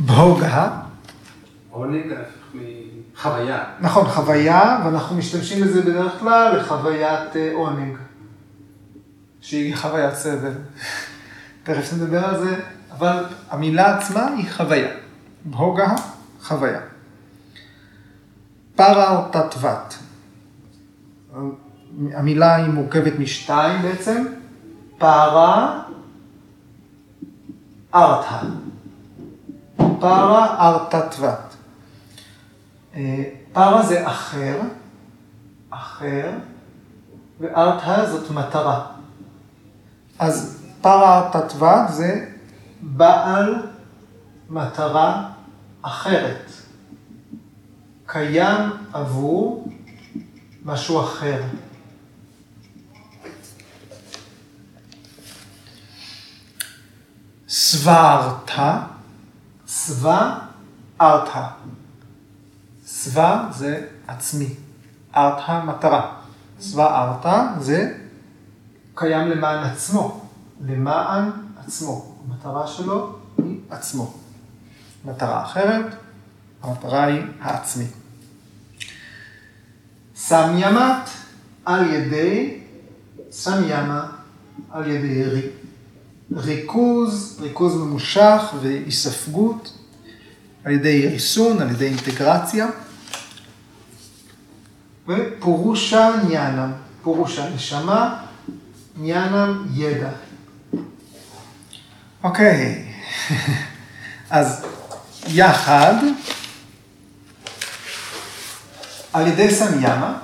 בהוגה. 0.07 0.71
עונג 1.71 2.15
מחוויה. 2.55 3.65
נכון, 3.81 4.07
חוויה, 4.07 4.81
ואנחנו 4.85 5.17
משתמשים 5.17 5.65
בזה 5.65 5.83
בדרך 5.83 6.21
כלל 6.21 6.57
לחוויית 6.57 7.37
אה, 7.37 7.51
עונג, 7.55 7.97
שהיא 9.41 9.77
חוויית 9.77 10.15
סבל. 10.15 10.53
תכף 11.63 11.93
נדבר 11.93 12.25
על 12.25 12.45
זה, 12.45 12.61
אבל 12.91 13.25
המילה 13.51 13.97
עצמה 13.97 14.27
היא 14.27 14.51
חוויה. 14.51 14.91
בהוגה, 15.45 15.95
חוויה. 16.43 16.81
פרה 18.77 19.29
תתוות. 19.33 19.99
המילה 22.13 22.55
היא 22.55 22.67
מורכבת 22.67 23.19
משתיים 23.19 23.83
בעצם, 23.83 24.25
פערה 24.99 25.83
ארתא. 27.95 28.47
פרה 30.05 30.69
ארתתוות. 30.69 31.57
אה, 32.95 33.25
פרה 33.53 33.83
זה 33.83 34.09
אחר, 34.09 34.61
אחר, 35.71 36.31
וארתא 37.41 38.11
זאת 38.11 38.31
מטרה. 38.31 38.87
אז 40.19 40.63
פרה 40.81 41.19
ארתתוות 41.19 41.93
זה 41.93 42.27
בעל 42.81 43.67
מטרה 44.51 45.31
אחרת. 45.83 46.51
קיים 48.07 48.71
עבור 48.93 49.69
משהו 50.65 51.01
אחר. 51.01 51.43
סווארתא, 57.49 58.94
סווה 59.87 60.39
ארתא. 61.01 61.47
סווה 62.87 63.49
זה 63.53 63.87
עצמי, 64.07 64.55
ארתא 65.17 65.65
מטרה. 65.65 66.17
סווה 66.61 67.03
ארתא 67.03 67.61
זה 67.61 67.99
קיים 68.95 69.29
למען 69.29 69.65
עצמו, 69.65 70.27
למען 70.61 71.31
עצמו. 71.65 72.17
המטרה 72.29 72.67
שלו 72.67 73.19
היא 73.39 73.61
עצמו. 73.71 74.15
מטרה 75.05 75.45
אחרת, 75.45 75.87
המטרה 76.63 77.05
היא 77.05 77.23
העצמי. 77.41 77.87
סמיאמת 80.17 81.09
על 81.65 81.91
ידי, 81.91 82.61
סמיאמה 83.31 84.07
על 84.71 84.91
ידי 84.91 85.23
ריכוז, 86.37 87.39
ריכוז 87.41 87.75
ממושך 87.75 88.43
והיספגות, 88.63 89.79
על 90.65 90.73
ידי 90.73 91.09
ריסון, 91.09 91.63
על 91.63 91.71
ידי 91.71 91.87
אינטגרציה. 91.87 92.67
ופורושה 95.09 96.11
ניאנם, 96.29 96.73
פורושה 97.03 97.51
נשמה, 97.55 98.25
ניאנם 98.97 99.67
ידע. 99.75 100.11
אוקיי, 102.23 102.85
אז 104.31 104.65
יחד, 105.27 105.95
על 109.13 109.27
ידי 109.27 109.55
סמיאמה, 109.55 110.19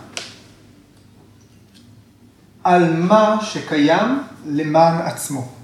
על 2.65 2.97
מה 2.97 3.39
שקיים 3.43 4.23
למען 4.47 5.07
עצמו. 5.07 5.60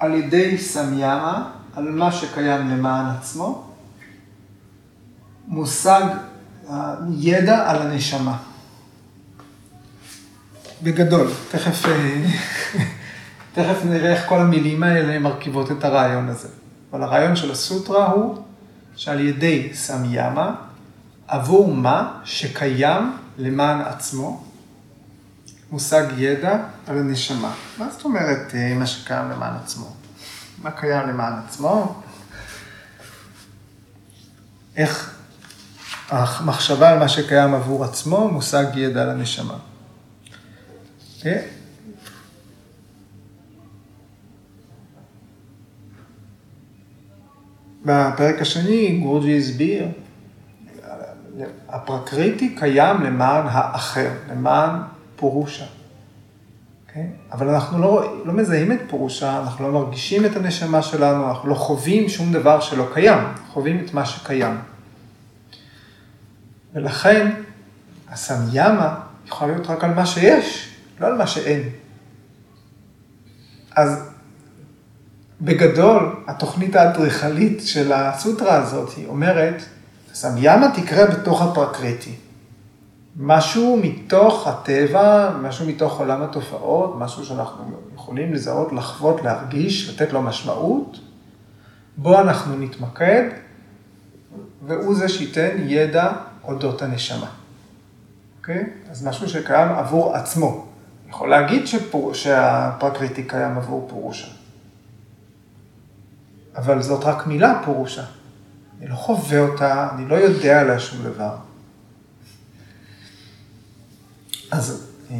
על 0.00 0.14
ידי 0.14 0.58
סמיאמה, 0.58 1.50
על 1.76 1.90
מה 1.90 2.12
שקיים 2.12 2.70
למען 2.70 3.06
עצמו, 3.06 3.70
מושג 5.46 6.02
ידע 7.10 7.70
על 7.70 7.82
הנשמה. 7.82 8.36
בגדול, 10.82 11.30
תכף, 11.50 11.86
תכף 13.54 13.84
נראה 13.84 14.12
איך 14.12 14.28
כל 14.28 14.40
המילים 14.40 14.82
האלה 14.82 15.18
מרכיבות 15.18 15.70
את 15.70 15.84
הרעיון 15.84 16.28
הזה. 16.28 16.48
אבל 16.92 17.02
הרעיון 17.02 17.36
של 17.36 17.50
הסוטרה 17.50 18.06
הוא 18.06 18.42
שעל 18.96 19.20
ידי 19.20 19.70
סמיאמה, 19.74 20.54
עבור 21.28 21.74
מה 21.74 22.20
שקיים 22.24 23.12
למען 23.38 23.80
עצמו, 23.80 24.44
מושג 25.70 26.06
ידע 26.16 26.56
על 26.86 26.98
הנשמה. 26.98 27.54
מה 27.78 27.90
זאת 27.90 28.04
אומרת 28.04 28.54
אה, 28.54 28.74
מה 28.74 28.86
שקיים 28.86 29.30
למען 29.30 29.54
עצמו? 29.56 29.96
מה 30.62 30.70
קיים 30.70 31.08
למען 31.08 31.32
עצמו? 31.46 32.02
איך 34.76 35.20
המחשבה 36.08 36.90
על 36.90 36.98
מה 36.98 37.08
שקיים 37.08 37.54
עבור 37.54 37.84
עצמו, 37.84 38.28
מושג 38.28 38.66
ידע 38.74 39.02
על 39.02 39.10
הנשמה. 39.10 39.58
אה? 41.26 41.42
בפרק 47.84 48.40
השני 48.40 49.00
גורג'י 49.02 49.38
הסביר, 49.38 49.88
הפרקריטי 51.68 52.56
קיים 52.56 53.02
למען 53.02 53.46
האחר, 53.46 54.10
למען 54.30 54.70
פורושה. 55.20 55.64
Okay? 55.64 55.80
אוקיי? 56.88 57.06
אבל 57.32 57.48
אנחנו 57.48 57.78
לא, 57.78 58.22
לא 58.24 58.32
מזהים 58.32 58.72
את 58.72 58.80
פורושה, 58.88 59.38
אנחנו 59.38 59.72
לא 59.72 59.80
מרגישים 59.80 60.24
את 60.24 60.36
הנשמה 60.36 60.82
שלנו, 60.82 61.28
אנחנו 61.28 61.48
לא 61.48 61.54
חווים 61.54 62.08
שום 62.08 62.32
דבר 62.32 62.60
שלא 62.60 62.86
קיים, 62.94 63.18
חווים 63.52 63.84
את 63.84 63.94
מה 63.94 64.06
שקיים. 64.06 64.58
ולכן 66.74 67.32
הסמיאמה 68.08 69.00
יכולה 69.26 69.52
להיות 69.52 69.66
רק 69.66 69.84
על 69.84 69.94
מה 69.94 70.06
שיש, 70.06 70.74
לא 71.00 71.06
על 71.06 71.14
מה 71.14 71.26
שאין. 71.26 71.62
אז 73.76 74.10
בגדול, 75.40 76.16
התוכנית 76.26 76.76
האדריכלית 76.76 77.62
של 77.66 77.92
הסוטרה 77.92 78.54
הזאת, 78.54 78.96
היא 78.96 79.06
אומרת, 79.06 79.62
סמיאמה 80.14 80.66
תקרה 80.74 81.06
בתוך 81.06 81.42
הפרקריטי. 81.42 82.14
משהו 83.16 83.80
מתוך 83.82 84.46
הטבע, 84.46 85.30
משהו 85.42 85.66
מתוך 85.66 85.98
עולם 85.98 86.22
התופעות, 86.22 86.94
משהו 86.98 87.24
שאנחנו 87.24 87.64
יכולים 87.94 88.34
לזהות, 88.34 88.72
לחוות, 88.72 89.22
להרגיש, 89.22 89.90
לתת 89.90 90.12
לו 90.12 90.22
משמעות, 90.22 91.00
בו 91.96 92.20
אנחנו 92.20 92.56
נתמקד, 92.56 93.22
והוא 94.66 94.94
זה 94.94 95.08
שייתן 95.08 95.56
ידע 95.58 96.12
אודות 96.44 96.82
הנשמה. 96.82 97.30
אוקיי? 98.38 98.64
אז 98.90 99.06
משהו 99.06 99.28
שקיים 99.28 99.68
עבור 99.68 100.14
עצמו. 100.16 100.66
יכול 101.08 101.30
להגיד 101.30 101.66
שפור... 101.66 102.14
שהפרקריטי 102.14 103.22
קיים 103.24 103.56
עבור 103.56 103.86
פורושה. 103.90 104.26
אבל 106.56 106.82
זאת 106.82 107.04
רק 107.04 107.26
מילה 107.26 107.62
פורושה. 107.64 108.04
אני 108.80 108.88
לא 108.88 108.94
חווה 108.94 109.38
אותה, 109.38 109.88
אני 109.94 110.08
לא 110.08 110.14
יודע 110.14 110.60
עליה 110.60 110.78
שום 110.78 111.04
דבר. 111.04 111.36
אז 114.50 114.86
אה, 115.10 115.16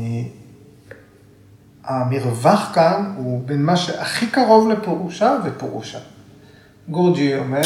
המרווח 1.85 2.71
כאן 2.75 3.13
הוא 3.17 3.43
בין 3.47 3.63
מה 3.63 3.77
שהכי 3.77 4.27
קרוב 4.27 4.69
לפורושה 4.69 5.37
ופורושה. 5.45 5.99
גורג'י 6.89 7.39
אומר, 7.39 7.63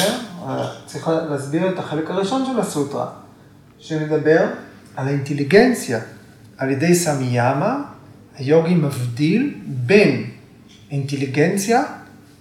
צריך 0.87 1.09
להסביר 1.09 1.68
את 1.68 1.79
החלק 1.79 2.11
הראשון 2.11 2.46
של 2.46 2.61
הסוטרה, 2.61 3.07
שמדבר 3.79 4.46
על 4.96 5.09
האינטליגנציה. 5.09 6.00
על 6.59 6.70
ידי 6.70 6.94
סמיאמה, 6.94 7.83
היוגי 8.38 8.74
מבדיל 8.74 9.55
בין 9.66 10.31
אינטליגנציה 10.90 11.83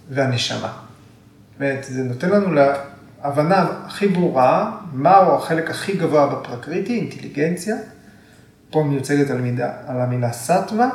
והנשמה. 0.09 0.59
זאת 0.67 1.61
אומרת, 1.61 1.83
זה 1.83 2.03
נותן 2.03 2.29
לנו 2.29 2.53
להבנה 2.53 3.67
הכי 3.85 4.07
ברורה, 4.07 4.77
מהו 4.93 5.35
החלק 5.35 5.69
הכי 5.69 5.97
גבוה 5.97 6.27
בפרקריטי, 6.27 6.95
אינטליגנציה. 6.99 7.75
פה 8.73 8.83
מיוצגת 8.83 9.29
על, 9.29 9.41
מידה, 9.41 9.71
על 9.87 10.01
המילה 10.01 10.33
סטווה, 10.33 10.89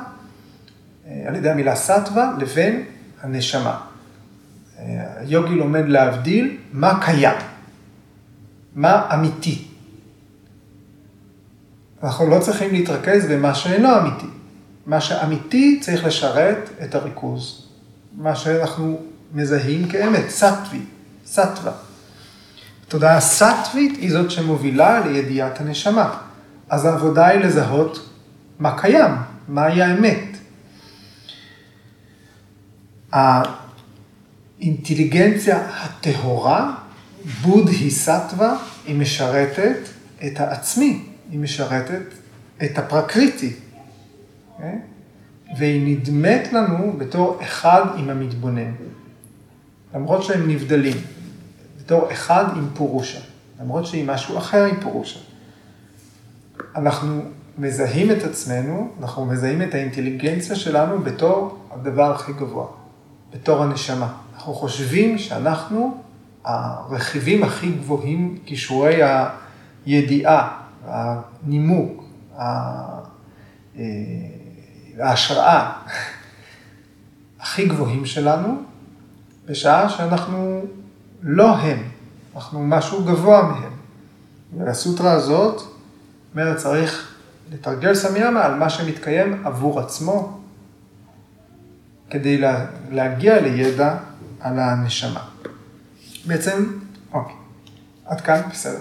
אה, 1.07 1.25
על 1.27 1.37
ידי 1.37 1.51
המילה 1.51 1.77
סטווה, 1.77 2.33
לבין 2.39 2.85
הנשמה. 3.23 3.81
אה, 4.79 5.05
היוגי 5.17 5.55
לומד 5.55 5.85
להבדיל 5.87 6.57
מה 6.73 7.01
קיים, 7.05 7.37
מה 8.75 9.15
אמיתי. 9.15 9.65
אנחנו 12.03 12.27
לא 12.27 12.41
צריכים 12.41 12.73
להתרכז 12.73 13.27
במה 13.27 13.55
שאינו 13.55 13.99
אמיתי. 13.99 14.27
מה 14.87 15.01
שאמיתי 15.01 15.81
צריך 15.81 16.05
לשרת 16.05 16.71
את 16.85 16.95
הריכוז. 16.95 17.69
מה 18.17 18.37
שאנחנו 18.37 19.01
מזהים 19.35 19.89
כאמת, 19.89 20.31
סטווי, 20.31 20.81
סטווה. 21.27 21.73
התודעה 22.87 23.17
הסטווית 23.17 23.97
היא 23.97 24.13
זאת 24.13 24.31
שמובילה 24.31 25.07
לידיעת 25.07 25.61
הנשמה. 25.61 26.28
אז 26.69 26.85
העבודה 26.85 27.27
היא 27.27 27.41
לזהות 27.41 28.09
מה 28.59 28.81
קיים, 28.81 29.13
מהי 29.49 29.83
האמת. 29.83 30.37
האינטליגנציה 33.13 35.71
הטהורה, 35.71 36.75
בודהי 37.43 37.91
סטווה, 37.91 38.57
היא 38.87 38.97
משרתת 38.97 39.79
את 40.27 40.41
העצמי, 40.41 41.05
היא 41.31 41.39
משרתת 41.39 42.03
את 42.65 42.79
הפרקריטי. 42.79 43.53
Okay? 44.59 44.63
והיא 45.59 45.97
נדמת 45.97 46.53
לנו 46.53 46.93
בתור 46.99 47.39
אחד 47.43 47.83
עם 47.97 48.11
המתבונן. 48.11 48.73
למרות 49.95 50.23
שהם 50.23 50.51
נבדלים, 50.51 50.97
בתור 51.79 52.13
אחד 52.13 52.45
עם 52.57 52.69
פורושה, 52.75 53.21
למרות 53.61 53.87
שהיא 53.87 54.05
משהו 54.05 54.39
אחר 54.39 54.65
עם 54.65 54.81
פורושה. 54.81 55.28
אנחנו 56.79 57.23
מזהים 57.59 58.11
את 58.11 58.25
עצמנו, 58.25 58.91
אנחנו 59.01 59.27
מזהים 59.27 59.63
את 59.63 59.75
האינטליגנציה 59.75 60.57
שלנו 60.57 61.03
בתור 61.03 61.59
הדבר 61.71 62.13
הכי 62.13 62.33
גבוה. 62.33 62.67
בתור 63.33 63.63
הנשמה. 63.63 64.13
אנחנו 64.35 64.55
חושבים 64.55 65.19
שאנחנו 65.19 66.03
הרכיבים 66.45 67.43
הכי 67.43 67.73
גבוהים, 67.73 68.39
כישורי 68.45 69.01
הידיעה, 69.87 70.61
הנימוק, 70.87 72.05
אה, 72.39 73.85
ההשראה 75.01 75.73
הכי 77.41 77.69
גבוהים 77.69 78.07
שלנו, 78.07 78.63
בשעה 79.47 79.89
שאנחנו 79.89 80.63
לא 81.23 81.57
הם, 81.57 81.83
אנחנו 82.37 82.65
משהו 82.65 83.05
גבוה 83.05 83.43
מהם. 83.43 83.73
והסוטרה 84.59 85.13
הזאת 85.13 85.78
אומרת, 86.33 86.57
צריך 86.57 87.15
לתרגל 87.53 87.95
סמיאמה 87.95 88.45
על 88.45 88.55
מה 88.55 88.71
שמתקיים 88.71 89.47
עבור 89.47 89.81
עצמו, 89.81 90.41
כדי 92.11 92.43
להגיע 92.91 93.41
לידע 93.41 93.97
על 94.41 94.59
הנשמה. 94.59 95.21
בעצם, 96.27 96.67
אוקיי, 97.13 97.35
עד 98.07 98.21
כאן 98.21 98.41
בסדר. 98.51 98.81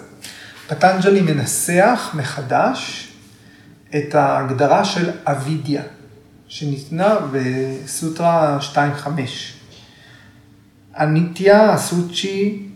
פטנג'לי 0.68 1.22
מנסח 1.22 2.12
מחדש 2.14 3.12
את 3.96 4.16
ההגדרה 4.16 4.86
של 4.86 5.12
אבידיה, 5.26 5.82
שניתנה 6.48 7.16
בסוטרה 7.32 8.58
2.5. 8.74 9.08
הניטיה 10.94 11.74
הסוצ'י 11.74 12.68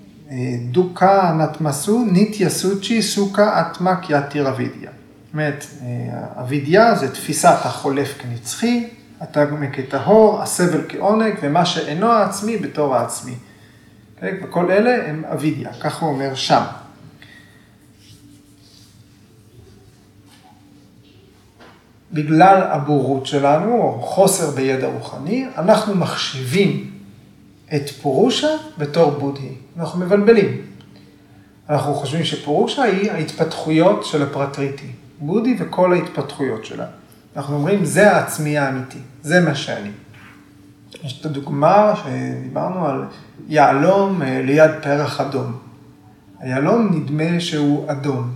דוקה 0.72 1.34
נתמסו, 1.38 2.06
ניטיה 2.12 2.50
סוצ'י 2.50 3.02
סוכה 3.02 3.62
אטמה 3.62 3.96
קיאטיר 3.96 4.50
אבידיה. 4.50 4.90
זאת 4.90 5.34
אומרת, 5.34 5.66
אבידיה 6.40 6.96
זה 6.96 7.14
תפיסת 7.14 7.58
החולף 7.64 8.18
כנצחי, 8.18 8.88
התגמא 9.22 9.68
כטהור, 9.74 10.42
הסבל 10.42 10.82
כעונג, 10.90 11.34
ומה 11.42 11.66
שאינו 11.66 12.08
העצמי 12.12 12.58
בתור 12.58 12.96
העצמי. 12.96 13.36
וכל 14.24 14.72
אלה 14.72 15.10
הם 15.10 15.24
אבידיה, 15.26 15.70
ככה 15.74 16.06
הוא 16.06 16.14
אומר 16.14 16.36
שם. 16.36 16.64
בגלל 22.14 22.62
הבורות 22.64 23.26
שלנו, 23.26 23.82
או 23.82 24.02
חוסר 24.02 24.50
בידע 24.50 24.88
רוחני, 24.88 25.46
אנחנו 25.58 25.96
מחשיבים 25.96 26.91
את 27.76 27.90
פורושה 27.90 28.48
בתור 28.78 29.12
בודהי. 29.12 29.54
אנחנו 29.78 30.00
מבלבלים. 30.00 30.62
אנחנו 31.70 31.94
חושבים 31.94 32.24
שפורושה 32.24 32.84
היא 32.84 33.12
ההתפתחויות 33.12 34.06
של 34.06 34.24
הפרטריטי. 34.24 34.88
בודי 35.20 35.56
וכל 35.60 35.94
ההתפתחויות 35.94 36.66
שלה. 36.66 36.86
אנחנו 37.36 37.56
אומרים, 37.56 37.86
זה 37.86 38.12
העצמי 38.12 38.58
האמיתי, 38.58 38.98
זה 39.24 39.40
מה 39.40 39.56
שאני. 39.56 39.90
יש 41.04 41.20
את 41.20 41.26
הדוגמה 41.26 41.94
שדיברנו 41.96 42.88
על 42.88 43.04
יהלום 43.48 44.22
אה, 44.22 44.42
ליד 44.42 44.72
פרח 44.82 45.22
אדום. 45.22 45.54
היהלום 46.40 46.90
נדמה 46.94 47.40
שהוא 47.40 47.92
אדום. 47.92 48.32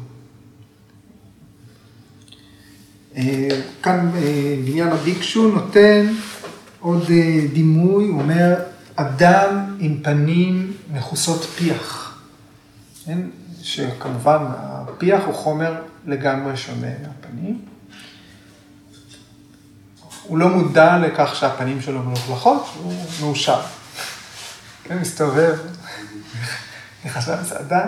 אה, 3.17 3.49
כאן 3.83 4.09
אה, 4.15 4.55
בניין 4.65 4.87
הביקשו 4.87 5.49
נותן 5.49 6.05
עוד 6.79 7.03
דימוי, 7.53 8.07
הוא 8.07 8.21
אומר, 8.21 8.55
אדם 8.95 9.75
עם 9.79 10.03
פנים 10.03 10.77
מכוסות 10.93 11.43
פיח. 11.43 12.19
כן? 13.05 13.19
שכמובן 13.61 14.37
הפיח 14.49 15.23
הוא 15.25 15.33
חומר 15.33 15.81
לגמרי 16.05 16.57
שונה 16.57 16.87
מהפנים. 17.07 17.65
הוא 20.23 20.37
לא 20.37 20.49
מודע 20.49 20.97
לכך 20.97 21.35
שהפנים 21.35 21.81
שלו 21.81 22.03
מלוכלכות, 22.03 22.65
הוא 22.83 22.93
מאושר. 23.21 23.61
כן, 24.83 24.97
מסתובב, 24.97 25.57
נכנסה 27.05 27.41
מסעדה, 27.41 27.85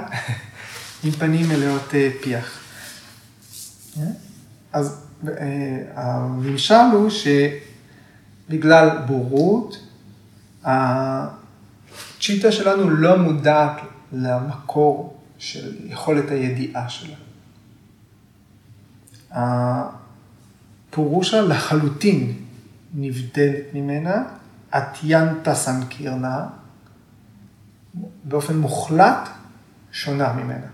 עם 1.03 1.11
פנים 1.11 1.49
מלאות 1.49 1.95
אה, 1.95 2.09
פיח. 2.21 2.59
אז 4.73 5.01
אה, 5.27 5.33
הנמשל 5.95 6.73
הוא 6.93 7.09
שבגלל 8.49 8.89
בורות, 9.05 9.86
הצ'יטה 10.67 12.51
שלנו 12.51 12.89
לא 12.89 13.17
מודעת 13.17 13.77
למקור 14.11 15.17
של 15.37 15.75
יכולת 15.85 16.31
הידיעה 16.31 16.89
שלה. 16.89 17.15
פירושה 20.89 21.41
לחלוטין 21.41 22.33
נבדלת 22.93 23.63
ממנה, 23.73 24.23
אטיינטה 24.69 25.55
סנקירנה, 25.55 26.47
באופן 28.23 28.57
מוחלט 28.57 29.29
שונה 29.91 30.33
ממנה. 30.33 30.67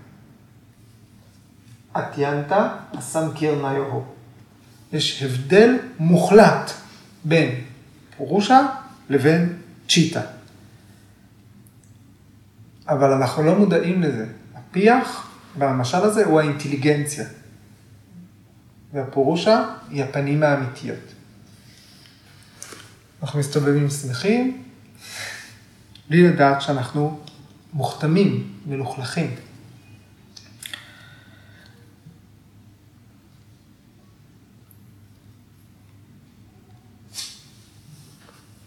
אטיינטה 1.96 2.76
הסנקירנה 2.92 3.72
יוהו. 3.72 4.04
יש 4.92 5.22
הבדל 5.22 5.78
מוחלט 5.98 6.70
בין 7.24 7.60
פורושה 8.16 8.66
לבין 9.10 9.58
צ'יטה. 9.88 10.20
אבל 12.88 13.12
אנחנו 13.12 13.42
לא 13.42 13.58
מודעים 13.58 14.02
לזה. 14.02 14.26
הפיח 14.54 15.30
במשל 15.58 15.96
הזה 15.96 16.24
הוא 16.24 16.40
האינטליגנציה. 16.40 17.24
והפורושה 18.92 19.64
היא 19.90 20.04
הפנים 20.04 20.42
האמיתיות. 20.42 20.98
אנחנו 23.22 23.38
מסתובבים 23.38 23.90
שמחים, 23.90 24.62
בלי 26.10 26.28
לדעת 26.28 26.62
שאנחנו 26.62 27.20
מוכתמים, 27.72 28.52
מלוכלכים. 28.66 29.34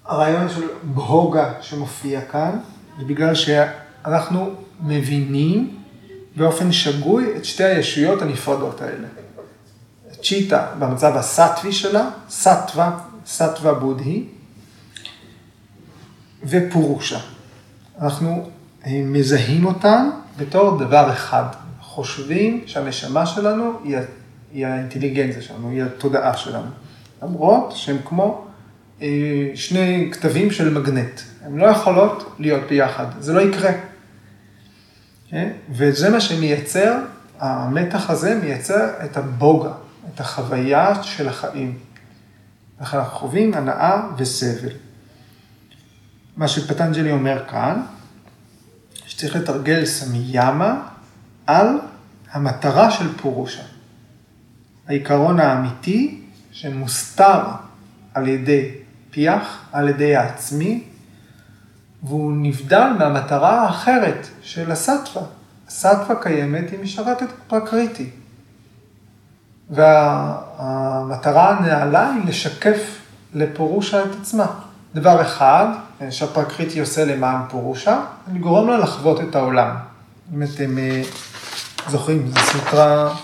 הרעיון 0.08 0.50
של 0.50 0.68
בהוגה 0.84 1.54
שמופיע 1.62 2.22
כאן, 2.22 2.60
זה 3.00 3.06
בגלל 3.06 3.36
שאנחנו 3.36 4.50
מבינים 4.82 5.78
באופן 6.36 6.72
שגוי 6.72 7.38
את 7.38 7.46
שתי 7.46 7.64
הישויות 7.64 8.22
הנפרדות 8.22 8.82
האלה. 8.82 9.08
צ'יטה 10.24 10.68
במצב 10.80 11.16
הסטווי 11.16 11.72
שלה, 11.72 12.10
סטווה, 12.30 13.00
סטווה 13.26 13.74
בודהי, 13.74 14.26
ופורושה. 16.44 17.20
אנחנו 18.02 18.50
אה, 18.86 19.02
מזהים 19.06 19.66
אותן 19.66 20.10
בתור 20.38 20.80
דבר 20.80 21.12
אחד. 21.12 21.44
חושבים 21.82 22.64
שהנשמה 22.66 23.26
שלנו 23.26 23.74
היא, 23.84 23.98
היא 24.54 24.68
האינטליגנציה 24.68 25.42
שלנו, 25.42 25.70
היא 25.70 25.84
התודעה 25.84 26.38
שלנו. 26.38 26.70
למרות 27.24 27.72
שהן 27.76 27.98
כמו 28.06 28.47
שני 29.56 30.10
כתבים 30.12 30.52
של 30.52 30.74
מגנט. 30.80 31.22
הן 31.46 31.58
לא 31.58 31.66
יכולות 31.66 32.36
להיות 32.40 32.64
ביחד, 32.70 33.06
זה 33.20 33.34
לא 33.34 33.42
יקרה. 33.42 33.72
כן? 35.30 35.50
וזה 35.70 36.10
מה 36.10 36.22
שמייצר, 36.22 36.98
המתח 37.40 38.10
הזה 38.10 38.40
מייצר 38.44 38.90
את 39.06 39.18
הבוגה, 39.18 39.72
את 40.14 40.20
החוויה 40.20 41.04
של 41.04 41.30
החיים. 41.30 41.78
אנחנו 42.80 43.20
חווים 43.20 43.54
הנאה 43.54 44.02
וסבל. 44.18 44.70
מה 46.38 46.48
שפטנג'לי 46.48 47.12
אומר 47.12 47.44
כאן, 47.50 47.82
שצריך 49.06 49.36
לתרגל 49.36 49.86
סמיאמה 49.86 50.88
על 51.48 51.68
המטרה 52.32 52.92
של 52.92 53.18
פורושה. 53.18 53.64
העיקרון 54.88 55.40
האמיתי 55.40 56.22
שמוסתר 56.52 57.42
על 58.14 58.28
ידי 58.28 58.72
פיח, 59.18 59.58
על 59.72 59.90
ידי 59.90 60.16
העצמי, 60.16 60.84
והוא 62.04 62.32
נבדל 62.36 62.90
מהמטרה 63.00 63.62
האחרת 63.62 64.28
של 64.42 64.72
הסטווה. 64.72 65.22
הסטווה 65.68 66.16
קיימת, 66.22 66.72
היא 66.72 66.80
משרתת 66.80 67.28
פרקריטי. 67.48 68.10
והמטרה 69.70 71.50
הנעלה 71.58 72.12
היא 72.14 72.26
לשקף 72.26 73.00
לפורושה 73.34 74.04
את 74.04 74.10
עצמה. 74.22 74.46
דבר 74.96 75.22
אחד 75.22 75.68
שהפרקריטי 76.10 76.80
עושה 76.80 77.06
למען 77.06 77.42
פורושה, 77.50 78.02
לגרום 78.34 78.70
לה 78.70 78.78
לחוות 78.78 79.22
את 79.22 79.36
העולם. 79.36 79.76
אם 80.34 80.44
אתם 80.44 80.78
אה, 80.78 81.02
זוכרים, 81.90 82.32
זו 82.32 82.40
סוטרה, 82.40 83.16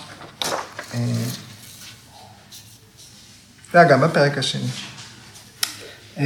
אה, 0.94 1.00
זה 3.72 3.78
היה 3.80 3.88
גם 3.88 4.00
בפרק 4.00 4.38
השני. 4.38 4.93
אה, 6.18 6.24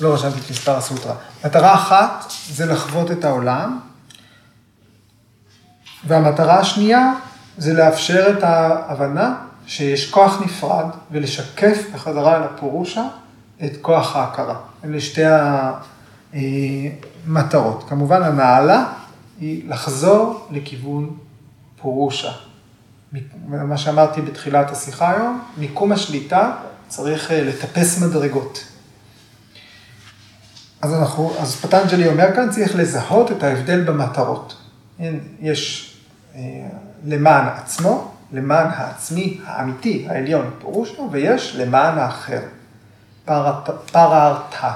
לא 0.00 0.14
רשמתי 0.14 0.40
את 0.40 0.50
מספר 0.50 0.76
הסוטרה. 0.76 1.14
מטרה 1.44 1.74
אחת 1.74 2.32
זה 2.50 2.66
לחוות 2.66 3.10
את 3.10 3.24
העולם, 3.24 3.78
והמטרה 6.06 6.58
השנייה 6.58 7.12
זה 7.58 7.74
לאפשר 7.74 8.26
את 8.38 8.42
ההבנה 8.42 9.34
שיש 9.66 10.10
כוח 10.10 10.40
נפרד 10.44 10.86
ולשקף 11.10 11.82
בחזרה 11.94 12.36
אל 12.36 12.42
הפורושה 12.42 13.08
את 13.64 13.72
כוח 13.82 14.16
ההכרה, 14.16 14.56
אלה 14.84 15.00
שתי 15.00 15.22
המטרות. 16.32 17.84
כמובן, 17.88 18.22
הנעלה 18.22 18.84
היא 19.40 19.70
לחזור 19.70 20.48
לכיוון 20.50 21.16
פורושה. 21.82 22.32
מה 23.48 23.78
שאמרתי 23.78 24.20
בתחילת 24.20 24.70
השיחה 24.70 25.10
היום, 25.10 25.42
מיקום 25.56 25.92
השליטה 25.92 26.52
צריך 26.88 27.30
אה, 27.30 27.42
לטפס 27.42 28.02
מדרגות. 28.02 28.64
אז, 30.82 30.94
אנחנו, 30.94 31.32
אז 31.38 31.56
פטנג'לי 31.56 32.08
אומר 32.08 32.34
כאן, 32.34 32.50
צריך 32.50 32.76
לזהות 32.76 33.32
את 33.32 33.42
ההבדל 33.42 33.84
במטרות. 33.84 34.56
יש 35.40 35.92
אה, 36.34 36.40
למען 37.04 37.46
עצמו, 37.46 38.12
למען 38.32 38.66
העצמי 38.70 39.40
האמיתי, 39.46 40.06
העליון, 40.08 40.50
פירושה, 40.58 41.02
ויש 41.10 41.56
למען 41.56 41.98
האחר, 41.98 42.40
פרארתא, 43.92 44.70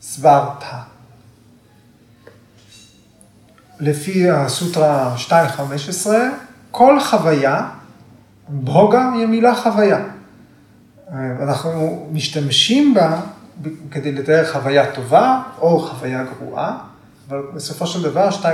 סברתא. 0.00 0.76
לפי 3.80 4.30
הסוטרה 4.30 5.16
2.15, 5.28 6.08
כל 6.70 7.00
חוויה, 7.00 7.68
בוגה 8.48 9.12
היא 9.14 9.22
המילה 9.22 9.54
חוויה. 9.54 9.98
אנחנו 11.12 12.06
משתמשים 12.12 12.94
בה 12.94 13.20
כדי 13.90 14.12
לתאר 14.12 14.52
חוויה 14.52 14.92
טובה 14.92 15.42
או 15.58 15.80
חוויה 15.80 16.24
גרועה, 16.24 16.78
אבל 17.28 17.42
בסופו 17.54 17.86
של 17.86 18.02
דבר 18.02 18.28
2.15 18.28 18.46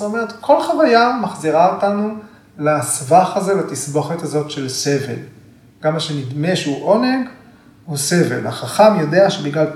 אומרת, 0.00 0.32
כל 0.40 0.62
חוויה 0.62 1.18
מחזירה 1.22 1.74
אותנו 1.74 2.14
לסבך 2.58 3.32
הזה, 3.36 3.54
לתסבוכת 3.54 4.22
הזאת 4.22 4.50
של 4.50 4.68
סבל. 4.68 5.14
גם 5.82 5.92
מה 5.92 6.00
שנדמה 6.00 6.56
שהוא 6.56 6.84
עונג, 6.84 7.28
הוא 7.86 7.96
סבל. 7.96 8.46
החכם 8.46 9.00
יודע 9.00 9.30
שבגלל 9.30 9.66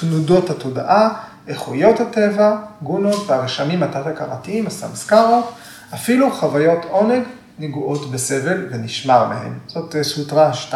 תנודות 0.00 0.50
התודעה, 0.50 1.08
איכויות 1.48 2.00
הטבע, 2.00 2.56
גונות 2.82 3.24
והרשמים 3.26 3.82
התת-הכרתיים, 3.82 4.66
הסמסקרות, 4.66 5.52
אפילו 5.94 6.30
חוויות 6.30 6.84
עונג 6.90 7.22
נגועות 7.62 8.10
בסבל 8.10 8.68
ונשמר 8.70 9.28
מהן. 9.28 9.52
זאת 9.66 9.96
סוטרה 10.02 10.52
2.15. 10.70 10.74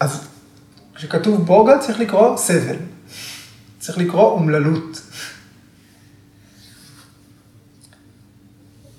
אז 0.00 0.28
כשכתוב 0.94 1.46
בוגה 1.46 1.78
צריך 1.78 2.00
לקרוא 2.00 2.36
סבל, 2.36 2.76
צריך 3.78 3.98
לקרוא 3.98 4.30
אומללות. 4.30 5.00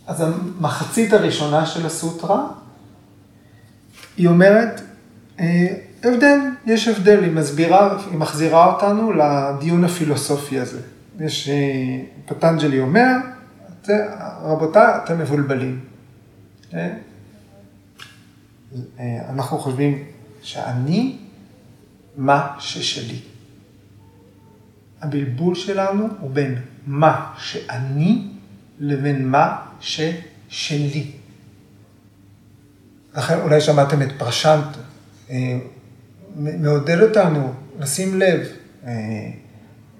אז 0.07 0.21
המחצית 0.21 1.13
הראשונה 1.13 1.65
של 1.65 1.85
הסוטרה, 1.85 2.47
היא 4.17 4.27
אומרת, 4.27 4.81
אה, 5.39 5.67
הבדל, 6.03 6.39
יש 6.65 6.87
הבדל, 6.87 7.23
היא 7.23 7.31
מסבירה, 7.31 7.97
היא 8.11 8.17
מחזירה 8.17 8.73
אותנו 8.73 9.13
לדיון 9.13 9.83
הפילוסופי 9.83 10.59
הזה. 10.59 10.81
יש, 11.19 11.49
אה, 11.49 11.55
פטנג'לי 12.25 12.79
אומר, 12.79 13.11
רבותיי, 14.41 14.97
אתם 15.03 15.19
מבולבלים. 15.19 15.79
אה, 16.73 16.89
אנחנו 19.29 19.57
חושבים 19.57 20.03
שאני 20.41 21.17
מה 22.17 22.55
ששלי. 22.59 23.19
הבלבול 25.01 25.55
שלנו 25.55 26.07
הוא 26.19 26.31
בין 26.31 26.55
מה 26.87 27.33
שאני 27.37 28.27
לבין 28.79 29.27
מה 29.27 29.65
ששלי. 29.79 31.11
לכן 33.17 33.39
אולי 33.39 33.61
שמעתם 33.61 34.01
את 34.01 34.09
פרשנט, 34.17 34.65
אה, 35.29 35.59
מעודד 36.35 37.01
אותנו 37.01 37.53
לשים 37.79 38.19
לב, 38.19 38.47
אה, 38.85 38.91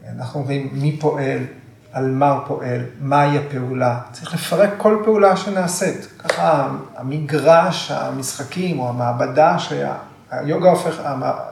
אנחנו 0.10 0.40
אומרים 0.40 0.70
מי 0.74 0.98
פועל, 1.00 1.44
על 1.96 2.12
מה 2.12 2.32
הוא 2.32 2.42
פועל, 2.48 2.82
מהי 3.02 3.38
הפעולה. 3.38 4.00
צריך 4.12 4.34
לפרק 4.34 4.70
כל 4.78 5.02
פעולה 5.06 5.38
שנעשית. 5.38 6.08
ככה 6.20 6.70
המגרש, 6.96 7.92
המשחקים 7.92 8.80
או 8.80 8.90
המעבדה 8.90 9.58
שהיוגה 9.60 10.70
הופך, 10.70 11.02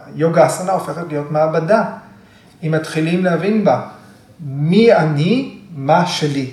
היוגה 0.06 0.46
אסנה 0.46 0.72
הופכת 0.72 1.04
להיות 1.08 1.32
מעבדה. 1.32 1.84
אם 2.64 2.72
מתחילים 2.72 3.24
להבין 3.24 3.66
בה 3.66 3.82
מי 4.40 4.94
אני, 4.94 5.60
מה 5.76 6.06
שלי. 6.06 6.52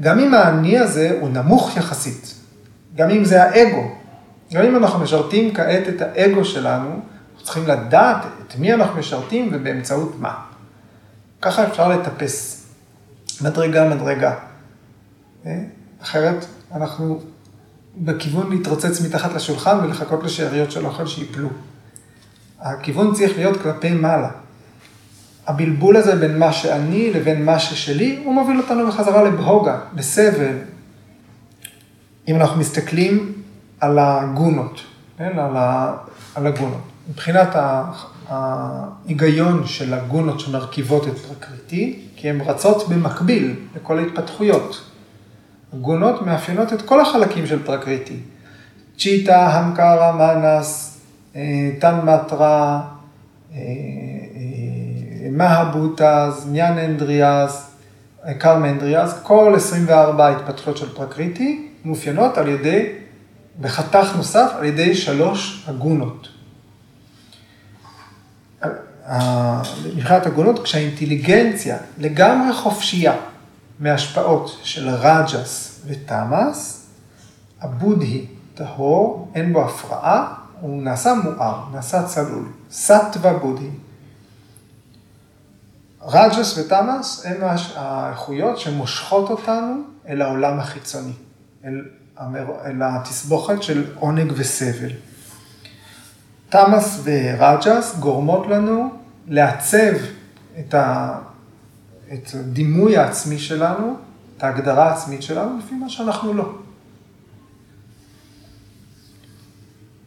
גם 0.00 0.18
אם 0.18 0.34
האני 0.34 0.78
הזה 0.78 1.16
הוא 1.20 1.28
נמוך 1.28 1.76
יחסית, 1.76 2.34
גם 2.96 3.10
אם 3.10 3.24
זה 3.24 3.42
האגו, 3.42 3.94
גם 4.52 4.64
אם 4.64 4.76
אנחנו 4.76 4.98
משרתים 4.98 5.54
כעת 5.54 5.88
את 5.88 6.02
האגו 6.02 6.44
שלנו, 6.44 6.90
אנחנו 6.90 7.44
צריכים 7.44 7.66
לדעת 7.66 8.24
את 8.46 8.58
מי 8.58 8.74
אנחנו 8.74 8.98
משרתים 8.98 9.48
ובאמצעות 9.52 10.16
מה. 10.20 10.34
ככה 11.42 11.66
אפשר 11.66 11.88
לטפס 11.88 12.59
מדרגה 13.42 13.88
מדרגה. 13.88 14.34
אה? 15.46 15.58
אחרת 16.02 16.44
אנחנו 16.74 17.20
בכיוון 17.96 18.50
להתרוצץ 18.50 19.00
מתחת 19.00 19.32
לשולחן 19.34 19.78
ולחכות 19.82 20.22
לשאריות 20.22 20.70
של 20.70 20.86
אוכל 20.86 21.06
שיפלו. 21.06 21.48
הכיוון 22.60 23.14
צריך 23.14 23.36
להיות 23.36 23.62
כלפי 23.62 23.90
מעלה. 23.90 24.30
הבלבול 25.46 25.96
הזה 25.96 26.16
בין 26.16 26.38
מה 26.38 26.52
שאני 26.52 27.12
לבין 27.12 27.44
מה 27.44 27.58
ששלי, 27.58 28.22
הוא 28.24 28.34
מוביל 28.34 28.58
אותנו 28.58 28.86
בחזרה 28.88 29.22
לבהוגה, 29.22 29.78
לסבל. 29.96 30.56
אם 32.28 32.36
אנחנו 32.36 32.60
מסתכלים 32.60 33.32
על 33.80 33.98
הגונות, 33.98 34.80
כן? 35.18 35.38
על, 35.38 35.56
ה, 35.56 35.96
על 36.34 36.46
הגונות. 36.46 36.82
מבחינת 37.10 37.48
ההיגיון 38.30 39.66
של 39.66 39.94
הגונות 39.94 40.40
שמרכיבות 40.40 41.08
את 41.08 41.18
פרקריטי, 41.18 41.98
כי 42.16 42.30
הן 42.30 42.40
רצות 42.40 42.88
במקביל 42.88 43.56
לכל 43.76 43.98
ההתפתחויות. 43.98 44.80
הגונות 45.72 46.22
מאפיינות 46.22 46.72
את 46.72 46.82
כל 46.82 47.00
החלקים 47.00 47.46
של 47.46 47.62
פרקריטי. 47.64 48.16
צ'יטה, 48.98 49.46
המקרה, 49.46 50.12
מנס, 50.12 51.00
אה, 51.36 51.70
תנמטרה, 51.80 52.80
אה, 53.54 53.58
מהבוטז, 55.30 56.46
ניאן 56.50 56.78
אנדריאז, 56.78 57.66
קרמה 58.38 58.70
אנדריאז, 58.70 59.20
כל 59.22 59.52
24 59.56 60.28
התפתחויות 60.28 60.76
של 60.76 60.88
פרקריטי 60.94 61.68
מאופיינות 61.84 62.38
על 62.38 62.48
ידי, 62.48 62.86
בחתך 63.60 64.16
נוסף, 64.16 64.50
על 64.58 64.64
ידי 64.64 64.94
שלוש 64.94 65.64
הגונות. 65.68 66.28
מבחינת 69.96 70.26
הגונות, 70.26 70.62
כשהאינטליגנציה 70.64 71.76
לגמרי 71.98 72.52
חופשייה 72.52 73.14
מהשפעות 73.80 74.58
של 74.62 74.88
רג'ס 74.88 75.80
ותמאס, 75.86 76.86
הבודהי 77.60 78.26
טהור, 78.54 79.32
אין 79.34 79.52
בו 79.52 79.64
הפרעה, 79.64 80.34
הוא 80.60 80.82
נעשה 80.82 81.14
מואר, 81.14 81.64
נעשה 81.72 82.02
צלול, 82.02 82.44
סטווה 82.70 83.32
בודהי. 83.32 83.70
רג'ס 86.02 86.58
ותמאס 86.58 87.26
הם 87.26 87.36
האיכויות 87.76 88.58
שמושכות 88.58 89.30
אותנו 89.30 89.82
אל 90.08 90.22
העולם 90.22 90.58
החיצוני, 90.58 91.12
אל, 91.64 91.84
אל 92.64 92.82
התסבוכת 92.82 93.62
של 93.62 93.84
עונג 93.94 94.32
וסבל. 94.36 94.90
תמאס 96.48 97.00
ורג'ס 97.04 97.96
גורמות 97.98 98.46
לנו 98.46 98.99
לעצב 99.30 99.92
את, 100.58 100.74
ה, 100.74 101.18
את 102.12 102.30
הדימוי 102.34 102.96
העצמי 102.96 103.38
שלנו, 103.38 103.96
את 104.36 104.42
ההגדרה 104.42 104.88
העצמית 104.88 105.22
שלנו, 105.22 105.58
לפי 105.58 105.74
מה 105.74 105.88
שאנחנו 105.88 106.34
לא. 106.34 106.52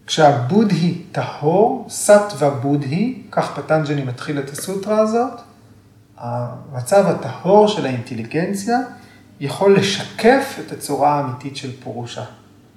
כשהבודהי 0.08 1.02
טהור, 1.12 1.86
סטווה 1.90 2.50
בודהי, 2.50 3.24
כך 3.32 3.60
פטנג'ני 3.60 4.04
מתחיל 4.04 4.40
את 4.40 4.50
הסוטרה 4.50 5.00
הזאת, 5.00 5.42
המצב 6.18 7.06
הטהור 7.08 7.68
של 7.68 7.86
האינטליגנציה 7.86 8.80
יכול 9.40 9.76
לשקף 9.76 10.60
את 10.60 10.72
הצורה 10.72 11.20
האמיתית 11.20 11.56
של 11.56 11.72
פורושה, 11.84 12.24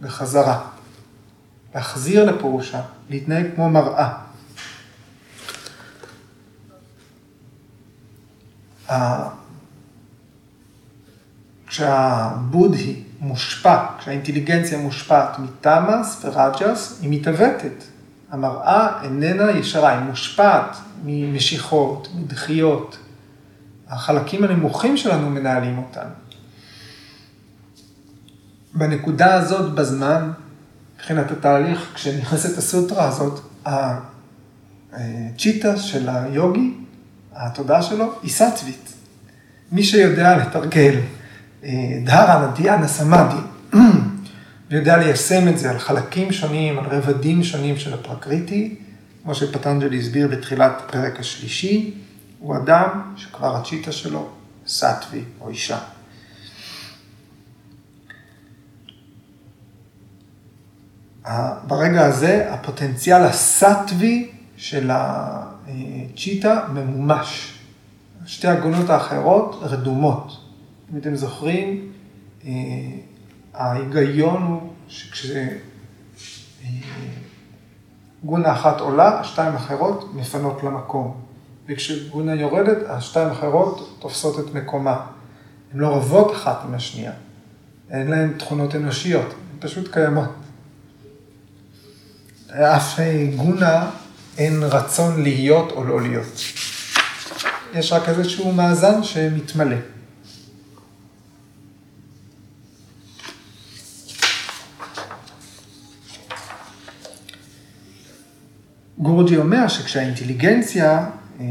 בחזרה. 0.00 0.68
להחזיר 1.74 2.24
לפורושה, 2.24 2.82
להתנהג 3.10 3.46
כמו 3.54 3.70
מראה. 3.70 4.25
כשהבודהי 11.66 13.02
מושפע, 13.20 13.86
כשהאינטליגנציה 13.98 14.78
מושפעת 14.78 15.38
מתמאס 15.38 16.24
ורג'ס, 16.24 16.98
היא 17.02 17.20
מתעוותת. 17.20 17.84
המראה 18.30 19.02
איננה 19.02 19.50
ישרה, 19.50 19.90
היא 19.90 20.00
מושפעת 20.00 20.76
ממשיכות, 21.04 22.08
מדחיות, 22.14 22.98
החלקים 23.88 24.44
הנמוכים 24.44 24.96
שלנו 24.96 25.30
מנהלים 25.30 25.78
אותנו. 25.78 26.10
בנקודה 28.74 29.34
הזאת 29.34 29.74
בזמן, 29.74 30.32
מבחינת 30.96 31.30
התהליך, 31.30 31.90
כשנכנסת 31.94 32.58
הסוטרה 32.58 33.08
הזאת, 33.08 33.40
הצ'יטה 33.64 35.76
של 35.76 36.08
היוגי, 36.08 36.74
התודעה 37.36 37.82
שלו, 37.82 38.12
היא 38.22 38.30
סטווית. 38.30 38.92
מי 39.72 39.84
שיודע 39.84 40.36
לתרגל 40.36 41.00
דהרה, 42.04 42.50
נדיאנה, 42.50 42.88
סמאדי, 42.88 43.40
ויודע 44.70 44.96
ליישם 44.96 45.48
את 45.48 45.58
זה 45.58 45.70
על 45.70 45.78
חלקים 45.78 46.32
שונים, 46.32 46.78
על 46.78 46.84
רבדים 46.84 47.44
שונים 47.44 47.76
של 47.76 47.94
הפרקריטי, 47.94 48.74
כמו 49.22 49.34
שפטנג'לי 49.34 49.98
הסביר 49.98 50.28
בתחילת 50.28 50.72
הפרק 50.84 51.20
השלישי, 51.20 51.94
הוא 52.38 52.56
אדם 52.56 53.14
שכבר 53.16 53.56
הצ'יטה 53.56 53.92
שלו 53.92 54.28
סטווי 54.66 55.24
או 55.40 55.48
אישה. 55.48 55.78
ברגע 61.66 62.04
הזה 62.06 62.52
הפוטנציאל 62.52 63.22
הסטווי 63.22 64.30
של 64.56 64.90
הצ'יטה 65.66 66.66
ממומש. 66.74 67.58
שתי 68.26 68.48
הגונות 68.48 68.90
האחרות 68.90 69.58
רדומות. 69.62 70.40
אם 70.92 70.98
אתם 70.98 71.16
זוכרים, 71.16 71.92
אה, 72.44 72.50
ההיגיון 73.54 74.42
הוא 74.42 74.72
שכשגונה 74.88 75.52
אחת 78.52 78.80
עולה, 78.80 79.20
השתיים 79.20 79.52
האחרות 79.52 80.14
מפנות 80.14 80.62
למקום. 80.62 81.20
וכשגונה 81.68 82.34
יורדת, 82.34 82.78
השתיים 82.88 83.28
האחרות 83.28 83.96
תופסות 83.98 84.38
את 84.38 84.54
מקומה. 84.54 85.06
הן 85.72 85.80
לא 85.80 85.96
רבות 85.96 86.32
אחת 86.32 86.60
עם 86.64 86.74
השנייה. 86.74 87.12
אין 87.90 88.10
להן 88.10 88.32
תכונות 88.38 88.74
אנושיות, 88.74 89.26
הן 89.26 89.56
פשוט 89.60 89.92
קיימות. 89.92 90.28
אף 92.50 93.00
גונה 93.36 93.90
אין 94.38 94.62
רצון 94.62 95.22
להיות 95.22 95.72
או 95.72 95.84
לא 95.84 96.00
להיות. 96.00 96.40
יש 97.74 97.92
רק 97.92 98.08
איזשהו 98.08 98.52
מאזן 98.52 99.04
שמתמלא. 99.04 99.76
גורג'י 108.98 109.36
אומר 109.36 109.68
שכשהאינטליגנציה 109.68 111.06
אה, 111.40 111.44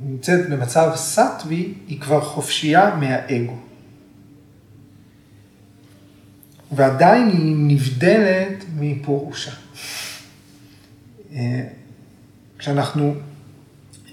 נמצאת 0.00 0.48
במצב 0.50 0.92
סטווי, 0.96 1.74
היא 1.88 2.00
כבר 2.00 2.20
חופשייה 2.20 2.94
מהאגו. 2.94 3.56
ועדיין 6.72 7.28
היא 7.28 7.56
נבדלת 7.58 8.64
מפורושה. 8.78 9.50
כשאנחנו 12.60 13.14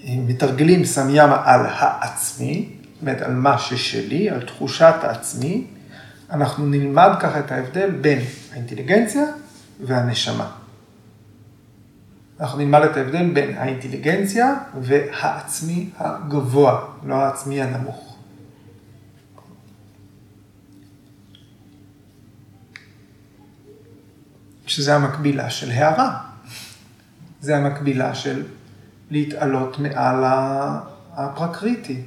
אה, 0.04 0.14
מתרגלים 0.26 0.84
סמיאמה 0.84 1.42
על 1.44 1.66
העצמי, 1.66 2.68
זאת 2.92 3.00
אומרת 3.00 3.22
על 3.22 3.32
מה 3.34 3.58
ששלי, 3.58 4.30
על 4.30 4.46
תחושת 4.46 4.94
העצמי, 5.02 5.66
אנחנו 6.30 6.66
נלמד 6.66 7.10
ככה 7.20 7.38
את 7.38 7.52
ההבדל 7.52 7.90
בין 7.90 8.18
האינטליגנציה 8.52 9.24
והנשמה. 9.84 10.50
אנחנו 12.40 12.58
נלמד 12.58 12.80
את 12.82 12.96
ההבדל 12.96 13.30
בין 13.34 13.58
האינטליגנציה 13.58 14.54
והעצמי 14.82 15.90
הגבוה, 15.98 16.80
לא 17.04 17.14
העצמי 17.14 17.62
הנמוך. 17.62 18.16
שזה 24.66 24.94
המקבילה 24.96 25.50
של 25.50 25.70
הערה. 25.70 26.27
זה 27.40 27.56
המקבילה 27.56 28.14
של 28.14 28.42
להתעלות 29.10 29.78
מעל 29.78 30.24
הפרקריטי. 31.12 32.02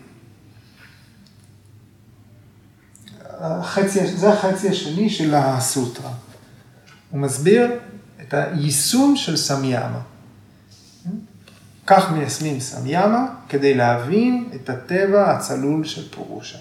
החצי, 3.40 4.08
זה 4.08 4.34
החצי 4.34 4.70
השני 4.70 5.10
של 5.10 5.36
הסוטרה. 5.36 6.12
הוא 7.12 7.20
מסביר 7.20 7.72
את 8.22 8.34
היישום 8.34 9.16
של 9.16 9.38
סמיאמה. 9.38 10.02
כך 11.88 12.12
מיישמים 12.12 12.60
סמיאמה 12.60 13.26
כדי 13.50 13.74
להבין 13.74 14.50
את 14.56 14.70
הטבע 14.70 15.32
הצלול 15.32 15.84
של 15.84 16.10
פורושה. 16.12 16.58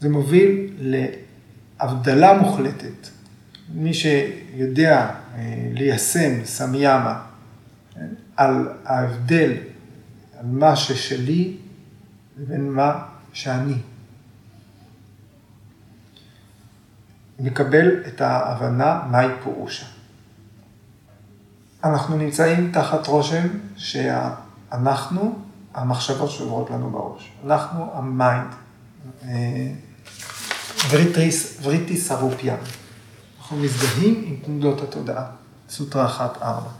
זה 0.00 0.08
מוביל 0.08 0.74
להבדלה 0.78 2.34
מוחלטת. 2.34 3.11
מי 3.74 3.94
שיודע 3.94 5.10
אה, 5.34 5.68
ליישם 5.72 6.44
סמיאמה 6.44 7.22
כן, 7.94 8.08
על 8.36 8.68
ההבדל, 8.84 9.52
על 10.38 10.46
מה 10.46 10.76
ששלי 10.76 11.56
לבין 12.38 12.68
מה 12.68 13.04
שאני. 13.32 13.74
מקבל 17.38 18.02
את 18.06 18.20
ההבנה 18.20 19.02
מהי 19.10 19.28
פורושה. 19.42 19.86
אנחנו 21.84 22.16
נמצאים 22.16 22.72
תחת 22.72 23.06
רושם 23.06 23.48
שאנחנו, 23.76 25.38
המחשבות 25.74 26.30
שעוברות 26.30 26.70
לנו 26.70 26.90
בראש. 26.90 27.32
אנחנו 27.44 27.90
ה 27.94 28.03
mind. 28.03 28.50
אה, 29.24 29.72
וריטי 31.62 32.12
סארופיאם. 32.12 32.56
אנחנו 33.42 33.56
מזדהים 33.56 34.24
עם 34.26 34.36
תנודות 34.44 34.80
התודעה. 34.80 35.24
סוטרה 35.68 36.06
אחת 36.06 36.42
ארבע. 36.42 36.70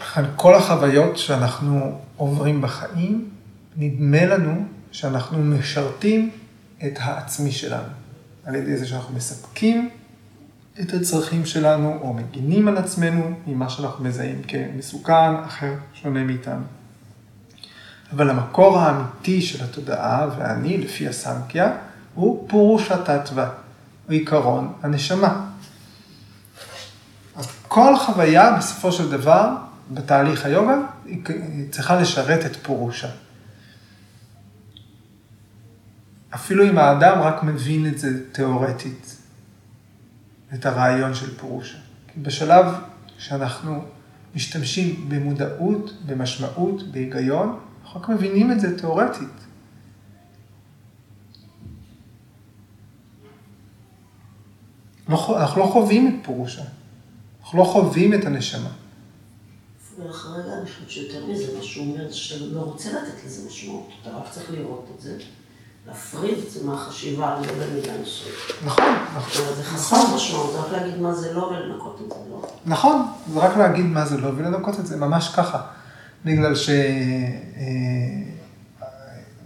לכן 0.00 0.24
כל 0.36 0.54
החוויות 0.54 1.18
שאנחנו 1.18 1.98
עוברים 2.16 2.60
בחיים, 2.60 3.28
נדמה 3.76 4.26
לנו 4.26 4.64
שאנחנו 4.92 5.38
משרתים 5.38 6.30
את 6.86 6.92
העצמי 6.96 7.52
שלנו. 7.52 7.88
על 8.44 8.54
ידי 8.54 8.76
זה 8.76 8.86
שאנחנו 8.86 9.16
מספקים 9.16 9.90
את 10.80 10.94
הצרכים 10.94 11.46
שלנו, 11.46 11.98
או 12.00 12.12
מגינים 12.12 12.68
על 12.68 12.76
עצמנו 12.76 13.30
ממה 13.46 13.70
שאנחנו 13.70 14.04
מזהים 14.04 14.42
כמסוכן, 14.42 15.34
אחר, 15.46 15.74
שונה 15.94 16.24
מאיתנו. 16.24 16.64
אבל 18.12 18.30
המקור 18.30 18.78
האמיתי 18.78 19.42
של 19.42 19.64
התודעה, 19.64 20.28
ואני, 20.38 20.78
לפי 20.78 21.08
הסנקיה, 21.08 21.72
הוא 22.14 22.48
פורוש 22.48 22.90
התתווה, 22.90 23.50
הוא 24.08 24.14
עיקרון 24.14 24.72
הנשמה. 24.82 25.46
אז 27.36 27.46
כל 27.68 27.96
חוויה, 27.96 28.56
בסופו 28.58 28.92
של 28.92 29.10
דבר, 29.10 29.56
בתהליך 29.90 30.44
היוגה, 30.44 30.76
היא 31.04 31.70
צריכה 31.70 32.00
לשרת 32.00 32.46
את 32.46 32.56
פורושה. 32.56 33.08
אפילו 36.34 36.68
אם 36.68 36.78
האדם 36.78 37.20
רק 37.20 37.42
מבין 37.42 37.86
את 37.86 37.98
זה 37.98 38.32
תיאורטית. 38.32 39.16
את 40.54 40.66
הרעיון 40.66 41.14
של 41.14 41.38
פירושה. 41.38 41.78
בשלב 42.22 42.66
שאנחנו 43.18 43.84
משתמשים 44.34 45.08
במודעות, 45.08 45.92
במשמעות, 46.06 46.92
בהיגיון, 46.92 47.58
אנחנו 47.82 48.00
רק 48.00 48.08
מבינים 48.08 48.52
את 48.52 48.60
זה 48.60 48.78
תיאורטית. 48.78 49.47
לא 55.08 55.40
אנחנו 55.40 55.60
לא 55.60 55.66
חווים 55.66 56.20
את 56.20 56.26
פירושה, 56.26 56.62
אנחנו 57.42 57.58
לא 57.58 57.64
חווים 57.64 58.14
את 58.14 58.24
הנשמה. 58.24 58.70
ואחרי 59.98 60.42
רגע 60.42 60.52
אני 60.58 60.66
חושבת 60.66 60.90
שיותר 60.90 61.26
מזה, 61.26 61.56
מה 61.56 61.62
שהוא 61.62 61.86
אומר 61.86 62.12
שאתה 62.12 62.44
לא 62.44 62.60
רוצה 62.60 62.88
לתת 62.92 63.24
לזה 63.26 63.48
משמעות, 63.48 63.88
אתה 64.02 64.10
רק 64.10 64.24
צריך 64.30 64.50
לראות 64.50 64.86
את 64.96 65.00
זה. 65.00 65.18
להפריד 65.88 66.38
את 66.46 66.50
זה 66.50 66.64
מהחשיבה 66.64 67.36
על 67.36 67.44
זה 67.44 67.52
במידה 67.52 67.92
מסוימת. 68.02 68.64
נכון, 68.64 68.84
נכון. 69.16 69.44
זה 69.56 69.64
חסר 69.64 70.14
משמעות, 70.14 70.52
זה 70.52 70.58
רק 70.58 70.72
להגיד 70.72 71.00
מה 71.00 71.14
זה 71.14 71.32
לא 71.32 71.42
ולנקות 71.42 72.00
את 72.06 72.12
זה 72.12 72.30
לא. 72.30 72.48
נכון, 72.66 73.06
זה 73.32 73.40
רק 73.40 73.56
להגיד 73.56 73.86
מה 73.86 74.06
זה 74.06 74.16
לא 74.16 74.28
ולנקות 74.36 74.80
את 74.80 74.86
זה, 74.86 74.96
ממש 74.96 75.28
ככה. 75.36 75.60
בגלל 76.24 76.54
ש... 76.54 76.70
אה, 76.70 76.74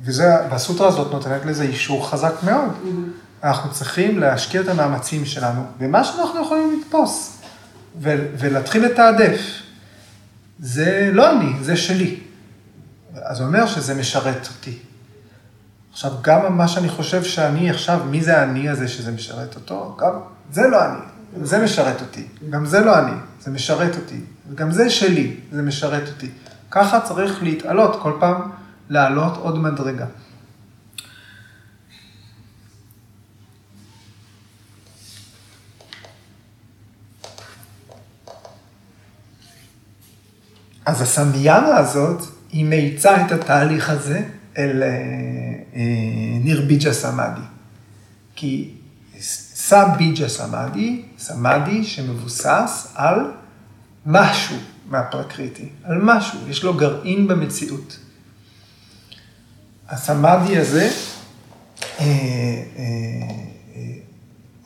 וזה, 0.05 0.25
והסוטרה 0.51 0.89
הזאת 0.89 1.13
נותנת 1.13 1.45
לזה 1.45 1.63
אישור 1.63 2.11
חזק 2.11 2.35
מאוד. 2.43 2.71
Mm-hmm. 2.71 3.32
אנחנו 3.43 3.70
צריכים 3.70 4.18
להשקיע 4.18 4.61
את 4.61 4.68
המאמצים 4.68 5.24
שלנו 5.24 5.64
במה 5.78 6.05
שאנחנו 6.05 6.43
יכולים 6.43 6.80
לתפוס, 6.80 7.38
ולהתחיל 8.01 8.84
לתעדף. 8.84 9.40
זה 10.59 11.11
לא 11.12 11.30
אני, 11.30 11.53
זה 11.61 11.76
שלי. 11.76 12.20
אז 13.14 13.36
זה 13.36 13.45
אומר 13.45 13.66
שזה 13.66 13.95
משרת 13.95 14.49
אותי. 14.49 14.78
עכשיו, 15.93 16.12
גם 16.22 16.57
מה 16.57 16.68
שאני 16.68 16.88
חושב 16.88 17.24
שאני 17.24 17.70
עכשיו, 17.70 18.01
מי 18.11 18.22
זה 18.22 18.38
האני 18.38 18.68
הזה 18.68 18.88
שזה 18.88 19.12
משרת 19.12 19.55
אותו? 19.55 19.97
גם 20.01 20.12
זה 20.53 20.68
לא 20.68 20.84
אני, 20.84 20.99
זה 21.43 21.64
משרת 21.64 22.01
אותי. 22.01 22.26
גם 22.51 22.66
זה 22.66 22.80
לא 22.80 22.99
אני, 22.99 23.12
זה 23.40 23.51
משרת 23.51 23.97
אותי. 23.97 24.20
וגם 24.51 24.70
זה 24.72 24.90
שלי, 24.90 25.36
זה 25.53 25.62
משרת 25.62 26.09
אותי. 26.09 26.30
ככה 26.70 27.01
צריך 27.01 27.43
להתעלות, 27.43 28.03
כל 28.03 28.12
פעם 28.20 28.51
לעלות 28.88 29.36
עוד 29.36 29.59
מדרגה. 29.59 30.07
אז 40.87 41.03
הסמיאנה 41.03 41.76
הזאת, 41.76 42.22
היא 42.53 42.64
מאיצה 42.64 43.26
את 43.26 43.33
התהליך 43.33 43.91
הזה 43.91 44.22
אל 44.59 44.83
אה, 44.83 44.89
אה, 45.74 46.39
ניר 46.45 46.64
ביג'ה 46.66 46.93
סמאדי. 46.93 47.41
כי 48.35 48.70
סביג'ה 49.20 50.28
סמאדי, 50.28 51.03
סמאדי 51.18 51.85
שמבוסס 51.85 52.93
על 52.95 53.30
משהו 54.07 54.57
מהפרקריטי, 54.89 55.68
על 55.85 55.99
משהו, 56.03 56.39
יש 56.49 56.64
לו 56.64 56.74
גרעין 56.74 57.28
במציאות. 57.28 57.99
הסמאדי 59.89 60.59
הזה 60.59 60.91
אה, 62.01 62.05
אה, 62.05 62.85
אה, 63.76 63.83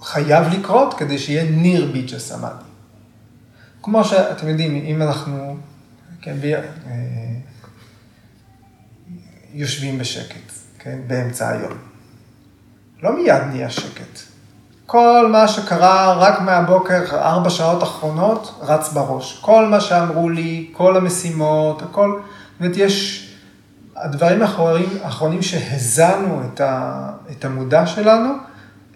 חייב 0.03 0.45
לקרות 0.53 0.95
כדי 0.95 1.19
שיהיה 1.19 1.51
ניר 1.51 1.91
ביג'ה 1.93 2.19
סמאדי. 2.19 2.65
כמו 3.83 4.05
שאתם 4.05 4.49
יודעים, 4.49 4.77
אם 4.77 5.03
אנחנו 5.03 5.57
כן, 6.27 6.37
ב, 6.41 6.45
אה, 6.45 6.63
יושבים 9.55 9.99
בשקט, 9.99 10.53
כן, 10.79 10.99
באמצע 11.07 11.49
היום, 11.49 11.73
לא 13.03 13.17
מיד 13.17 13.43
נהיה 13.51 13.71
שקט. 13.71 14.21
כל 14.87 15.29
מה 15.33 15.49
שקרה 15.49 16.15
רק 16.15 16.41
מהבוקר, 16.41 17.03
ארבע 17.13 17.51
שעות 17.51 17.83
אחרונות, 17.83 18.61
רץ 18.61 18.93
בראש. 18.93 19.39
כל 19.41 19.67
מה 19.67 19.81
שאמרו 19.81 20.29
לי, 20.29 20.71
כל 20.73 20.97
המשימות, 20.97 21.83
הכל, 21.83 22.21
זאת 22.21 22.61
אומרת, 22.61 22.77
יש 22.77 23.29
הדברים 23.97 24.43
האחרונים, 24.43 24.89
האחרונים 25.03 25.43
שהזנו 25.43 26.43
את, 26.45 26.61
ה, 26.61 27.11
את 27.31 27.45
המודע 27.45 27.87
שלנו, 27.87 28.31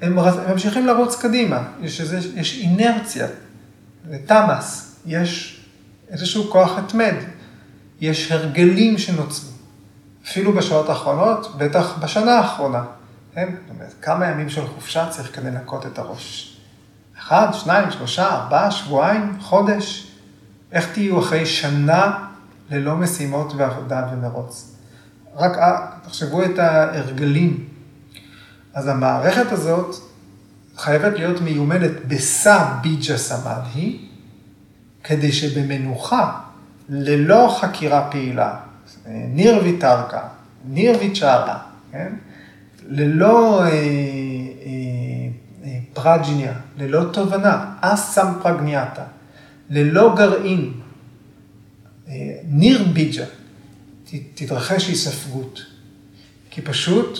הם 0.03 0.18
ממשיכים 0.51 0.87
לרוץ 0.87 1.20
קדימה. 1.20 1.62
יש, 1.81 2.01
איזה, 2.01 2.18
יש 2.35 2.61
אינרציה, 2.61 3.26
זה 4.09 4.18
תמ"ס, 4.26 4.97
יש 5.07 5.60
איזשהו 6.11 6.51
כוח 6.51 6.79
התמד, 6.79 7.15
יש 8.01 8.33
הרגלים 8.33 8.99
שנוצרו. 8.99 9.51
אפילו 10.25 10.53
בשעות 10.53 10.89
האחרונות, 10.89 11.59
בטח 11.59 11.99
בשנה 11.99 12.39
האחרונה. 12.39 12.85
כן? 13.35 13.49
זאת 13.51 13.71
אומרת, 13.71 13.95
כמה 14.03 14.27
ימים 14.27 14.49
של 14.49 14.67
חופשה 14.67 15.09
צריך 15.11 15.37
כדי 15.37 15.51
לנקות 15.51 15.87
את 15.87 15.99
הראש? 15.99 16.57
אחד, 17.19 17.49
שניים, 17.53 17.91
שלושה, 17.91 18.35
ארבעה, 18.35 18.71
שבועיים, 18.71 19.37
חודש? 19.41 20.07
איך 20.73 20.93
תהיו 20.93 21.21
אחרי 21.21 21.47
שנה 21.47 22.27
ללא 22.71 22.97
משימות 22.97 23.53
ועבודה 23.57 24.07
ומרוץ? 24.13 24.77
רק 25.37 25.53
תחשבו 26.03 26.43
את 26.45 26.59
ההרגלים. 26.59 27.69
אז 28.75 28.89
המערכת 28.89 29.53
הזאת 29.53 29.97
חייבת 30.77 31.13
להיות 31.13 31.41
מיומנת 31.41 32.07
בסם 32.09 32.65
ביג'ה 32.83 33.19
סמדהי, 33.19 34.10
כדי 35.05 35.33
שבמנוחה, 35.33 36.41
ללא 36.89 37.57
חקירה 37.61 38.11
פעילה, 38.11 38.57
ניר 39.07 39.61
ויטרקה, 39.63 40.29
ניר 40.65 40.97
ויצ'ארה, 41.01 41.59
כן? 41.93 42.13
ללא 42.89 43.63
אה, 43.63 43.67
אה, 43.67 43.71
אה, 45.65 45.79
פרג'ניה, 45.93 46.53
ללא 46.79 47.05
תובנה, 47.13 47.75
אסם 47.81 48.33
פרגניאטה, 48.43 49.05
ללא 49.71 50.15
גרעין, 50.17 50.73
אה, 52.09 52.15
ניר 52.45 52.85
ביג'ה, 52.93 53.25
תתרחש 54.35 54.89
היספגות. 54.89 55.61
כי 56.51 56.63
פשוט 56.63 57.19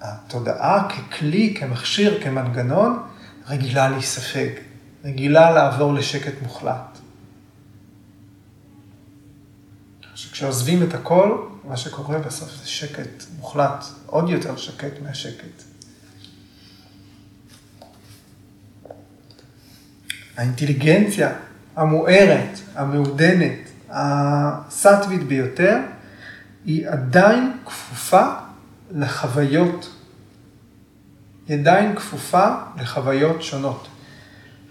התודעה 0.00 0.88
ככלי, 0.88 1.54
כמכשיר, 1.58 2.20
כמנגנון, 2.22 3.02
רגילה 3.48 3.88
להיספג, 3.88 4.48
רגילה 5.04 5.50
לעבור 5.50 5.94
לשקט 5.94 6.42
מוחלט. 6.42 6.97
כשעוזבים 10.32 10.82
את 10.82 10.94
הכל, 10.94 11.46
מה 11.64 11.76
שקורה 11.76 12.18
בסוף 12.18 12.50
זה 12.50 12.66
שקט 12.66 13.24
מוחלט, 13.38 13.84
עוד 14.06 14.30
יותר 14.30 14.56
שקט 14.56 14.92
מהשקט. 15.02 15.62
האינטליגנציה 20.36 21.32
המוארת, 21.76 22.58
המעודנת, 22.74 23.58
הסטווית 23.90 25.22
ביותר, 25.22 25.76
היא 26.64 26.88
עדיין 26.88 27.52
כפופה 27.66 28.26
לחוויות. 28.90 29.94
היא 31.48 31.58
עדיין 31.58 31.96
כפופה 31.96 32.54
לחוויות 32.76 33.42
שונות. 33.42 33.88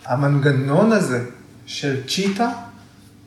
המנגנון 0.06 0.91
הזה 0.91 1.26
של 1.66 2.08
צ'יטה 2.08 2.52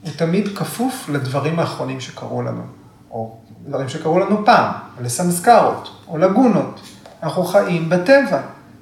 הוא 0.02 0.10
תמיד 0.16 0.58
כפוף 0.58 1.08
לדברים 1.08 1.58
האחרונים 1.58 2.00
שקרו 2.00 2.42
לנו, 2.42 2.62
או 3.10 3.38
דברים 3.66 3.88
שקרו 3.88 4.18
לנו 4.18 4.44
פעם, 4.44 4.72
לסמסקרות, 5.00 6.04
או 6.08 6.18
לגונות. 6.18 6.80
אנחנו 7.22 7.44
חיים 7.44 7.88
בטבע, 7.88 8.40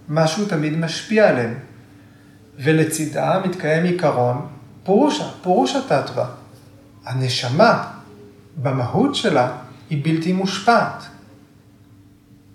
משהו 0.09 0.45
תמיד 0.45 0.77
משפיע 0.77 1.29
עלינו. 1.29 1.55
ולצידה 2.59 3.41
מתקיים 3.45 3.85
עיקרון 3.85 4.47
פורושה, 4.85 5.25
פורושה 5.43 5.79
תתווה. 5.83 6.27
הנשמה, 7.05 7.85
במהות 8.63 9.15
שלה, 9.15 9.53
היא 9.91 10.05
בלתי 10.05 10.33
מושפעת. 10.33 11.03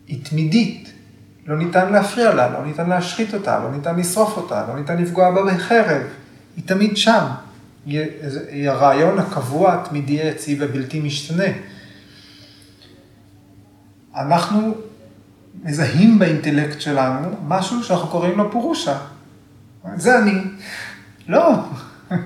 היא 0.07 0.26
תמידית. 0.26 0.89
לא 1.45 1.57
ניתן 1.57 1.91
להפריע 1.93 2.34
לה, 2.34 2.49
לא 2.49 2.66
ניתן 2.66 2.89
להשחית 2.89 3.34
אותה, 3.34 3.59
לא 3.59 3.72
ניתן 3.72 3.95
לשרוף 3.95 4.38
אותה, 4.38 4.66
לא 4.68 4.76
ניתן 4.80 4.97
לפגוע 4.97 5.32
בה 5.32 5.53
בחרב. 5.53 6.01
היא 6.55 6.64
תמיד 6.68 6.97
שם. 6.97 7.26
היא, 7.86 8.70
הרעיון 8.70 9.20
הקבוע, 9.20 9.74
התמידי, 9.74 10.22
היציב 10.22 10.60
ובלתי 10.62 11.00
משתנה. 11.00 11.44
אנחנו 14.16 14.76
מזהים 15.64 16.20
באינטלקט 16.20 16.82
שלנו 16.82 17.30
משהו 17.48 17.84
שאנחנו 17.84 18.08
קוראים 18.08 18.38
לו 18.38 18.52
פורושה. 18.52 19.00
זה 19.96 20.20
אני. 20.20 20.42
לא. 21.28 21.56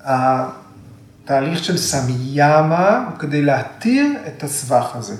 התהליך 0.00 1.64
של 1.64 1.76
סמיאמה 1.78 3.06
הוא 3.10 3.18
כדי 3.18 3.42
להתיר 3.42 4.06
את 4.26 4.42
הסבך 4.42 4.90
הזה. 4.94 5.16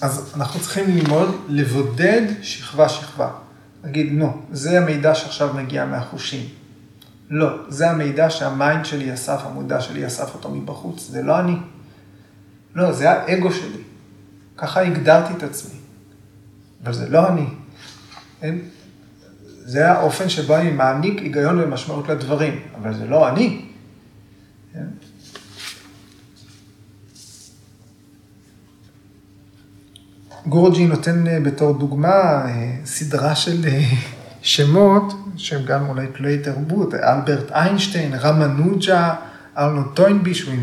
אז 0.00 0.32
אנחנו 0.36 0.60
צריכים 0.60 0.96
ללמוד 0.96 1.44
לבודד 1.48 2.22
שכבה-שכבה. 2.42 3.30
להגיד, 3.84 4.12
נו, 4.12 4.42
זה 4.52 4.78
המידע 4.80 5.14
שעכשיו 5.14 5.54
מגיע 5.54 5.84
מהחושים. 5.84 6.48
לא, 7.30 7.48
זה 7.68 7.90
המידע 7.90 8.30
שהמיינד 8.30 8.84
שלי 8.84 9.14
אסף, 9.14 9.40
המודע 9.44 9.80
שלי 9.80 10.06
אסף 10.06 10.34
אותו 10.34 10.50
מבחוץ, 10.50 11.08
זה 11.08 11.22
לא 11.22 11.40
אני. 11.40 11.56
לא, 12.74 12.92
זה 12.92 13.10
האגו 13.10 13.52
שלי. 13.52 13.82
ככה 14.56 14.80
הגדרתי 14.80 15.34
את 15.36 15.42
עצמי. 15.42 15.80
אבל 16.84 16.92
זה 16.92 17.08
לא 17.08 17.28
אני. 17.28 17.46
אין, 18.42 18.68
זה 19.46 19.90
האופן 19.90 20.28
שבו 20.28 20.56
אני 20.56 20.70
מעניק 20.70 21.18
היגיון 21.18 21.60
ומשמעות 21.60 22.08
לדברים, 22.08 22.60
אבל 22.74 22.94
זה 22.94 23.06
לא 23.06 23.28
אני. 23.28 23.69
גורג'י 30.46 30.86
נותן 30.86 31.26
אה, 31.26 31.40
בתור 31.40 31.78
דוגמה 31.78 32.08
אה, 32.08 32.72
סדרה 32.84 33.34
של 33.34 33.64
אה, 33.68 33.82
שמות, 34.42 35.14
שהם 35.36 35.64
גם 35.64 35.88
אולי 35.88 36.06
תלויי 36.06 36.38
תרבות, 36.38 36.94
אלברט 36.94 37.52
איינשטיין, 37.52 38.14
רמנוג'ה, 38.14 39.14
ארנו 39.58 39.84
טוינבי, 39.84 40.34
שהוא 40.34 40.54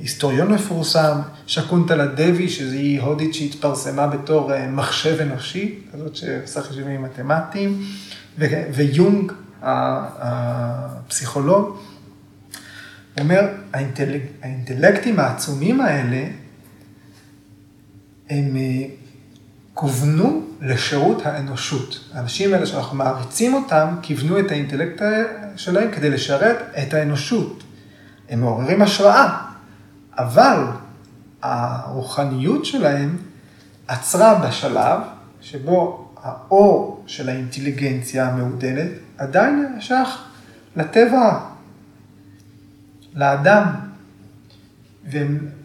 היסטוריון 0.00 0.52
מפורסם, 0.52 1.18
שקונטלה 1.46 2.06
דבי, 2.06 2.48
שהיא 2.48 3.00
הודית 3.00 3.34
שהתפרסמה 3.34 4.06
בתור 4.06 4.50
מחשב 4.68 5.20
אנושי, 5.20 5.78
כזאת 5.92 6.16
שעושה 6.16 6.62
חישובים 6.62 7.02
מתמטיים, 7.02 7.82
ויונג, 8.74 9.32
הפסיכולוג. 9.62 11.76
אומר, 13.20 13.48
האינטלק, 13.72 14.22
האינטלקטים 14.42 15.20
העצומים 15.20 15.80
האלה, 15.80 16.24
הם 18.30 18.56
אה, 18.56 18.84
כוונו 19.74 20.42
לשירות 20.60 21.26
האנושות. 21.26 22.10
האנשים 22.14 22.54
האלה 22.54 22.66
שאנחנו 22.66 22.96
מעריצים 22.96 23.54
אותם, 23.54 23.96
כיוונו 24.02 24.38
את 24.38 24.50
האינטלקט 24.50 25.02
שלהם 25.56 25.90
כדי 25.90 26.10
לשרת 26.10 26.56
את 26.82 26.94
האנושות. 26.94 27.62
הם 28.28 28.40
מעוררים 28.40 28.82
השראה, 28.82 29.38
אבל 30.18 30.64
הרוחניות 31.42 32.64
שלהם 32.64 33.16
עצרה 33.88 34.34
בשלב 34.34 35.00
שבו 35.40 36.08
האור 36.22 37.04
של 37.06 37.28
האינטליגנציה 37.28 38.28
המעודנת 38.28 38.90
עדיין 39.18 39.76
שייך 39.80 40.08
לטבע 40.76 41.40
לאדם, 43.14 43.64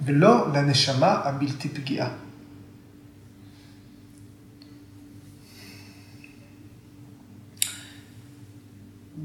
ולא 0.05 0.47
לנשמה 0.53 1.07
הבלתי 1.23 1.69
פגיעה. 1.69 2.24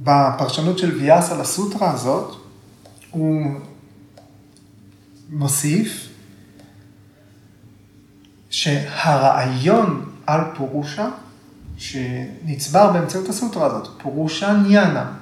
בפרשנות 0.02 0.78
של 0.78 0.94
ויאסה 0.94 1.36
לסוטרה 1.36 1.90
הזאת, 1.90 2.36
הוא 3.10 3.60
מוסיף 5.30 6.08
שהרעיון 8.50 10.10
על 10.26 10.40
פורושה, 10.56 11.08
שנצבר 11.76 12.92
באמצעות 12.92 13.28
הסוטרה 13.28 13.66
הזאת, 13.66 13.88
פורושה 14.02 14.52
ניאנה, 14.52 15.12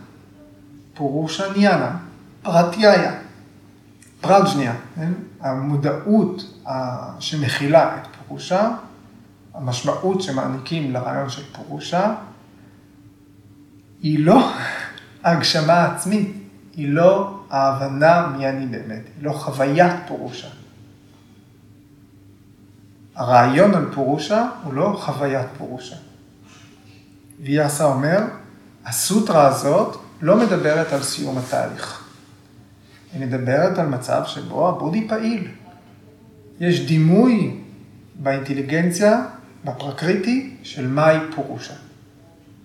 פורושה 0.94 1.52
ניאנה, 1.56 1.96
פרטיהיה, 2.42 3.18
פרג'ניה, 4.20 4.74
כן? 4.96 5.12
המודעות 5.40 6.62
שמכילה 7.20 7.96
את 7.96 8.06
פורושה, 8.18 8.70
המשמעות 9.54 10.22
שמעניקים 10.22 10.92
לרעיון 10.92 11.30
של 11.30 11.42
פורושה, 11.52 12.14
היא 14.02 14.18
לא 14.18 14.52
הגשמה 15.24 15.84
עצמית, 15.86 16.32
היא 16.76 16.88
לא 16.88 17.40
ההבנה 17.50 18.26
מי 18.26 18.48
אני 18.48 18.66
באמת, 18.66 19.02
היא 19.16 19.24
לא 19.24 19.32
חוויית 19.32 19.92
פורושה. 20.08 20.48
הרעיון 23.14 23.74
על 23.74 23.92
פורושה 23.94 24.48
הוא 24.64 24.74
לא 24.74 24.98
חוויית 25.00 25.46
פורושה. 25.58 25.96
ויאסה 27.40 27.84
אומר, 27.84 28.18
הסוטרה 28.84 29.46
הזאת 29.46 29.96
לא 30.22 30.36
מדברת 30.36 30.92
על 30.92 31.02
סיום 31.02 31.38
התהליך. 31.38 32.04
היא 33.12 33.26
מדברת 33.26 33.78
על 33.78 33.86
מצב 33.86 34.22
שבו 34.26 34.68
הבודי 34.68 35.08
פעיל. 35.08 35.48
יש 36.60 36.86
דימוי 36.86 37.60
באינטליגנציה, 38.14 39.24
בפרקריטי, 39.64 40.56
של 40.62 40.88
מהי 40.88 41.18
פורושה. 41.34 41.74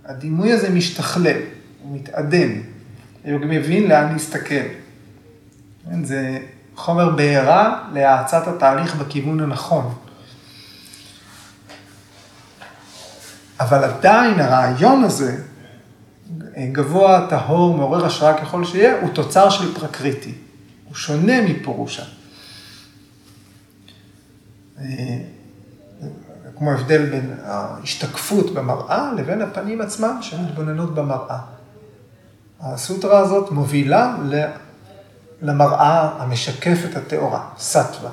הדימוי 0.05 0.51
הזה 0.51 0.69
משתכלל, 0.69 1.37
הוא 1.83 1.95
מתעדן, 1.95 2.49
הוא 3.23 3.39
מבין 3.39 3.87
לאן 3.87 4.13
להסתכל. 4.13 4.65
כן, 5.85 6.03
זה 6.03 6.39
חומר 6.75 7.09
בעירה 7.09 7.89
להאצת 7.93 8.47
התהליך 8.47 8.95
בכיוון 8.95 9.39
הנכון. 9.39 9.95
אבל 13.59 13.83
עדיין 13.83 14.39
הרעיון 14.39 15.03
הזה, 15.03 15.37
גבוה, 16.57 17.27
טהור, 17.29 17.77
מעורר 17.77 18.05
השראה 18.05 18.41
ככל 18.41 18.65
שיהיה, 18.65 19.01
הוא 19.01 19.09
תוצר 19.13 19.49
של 19.49 19.73
פרקריטי. 19.73 20.33
הוא 20.85 20.95
שונה 20.95 21.41
מפורושה. 21.41 22.03
אה, 26.53 26.57
כמו 26.57 26.71
ההבדל 26.71 27.09
בין 27.09 27.35
ההשתקפות 27.43 28.53
במראה 28.53 29.13
לבין 29.17 29.41
הפנים 29.41 29.81
עצמם 29.81 30.17
שמתבוננות 30.21 30.95
במראה. 30.95 31.39
הסוטרה 32.61 33.19
הזאת 33.19 33.51
מובילה 33.51 34.17
למראה 35.41 36.09
המשקפת 36.23 36.95
הטהורה, 36.95 37.49
סטווה, 37.57 38.09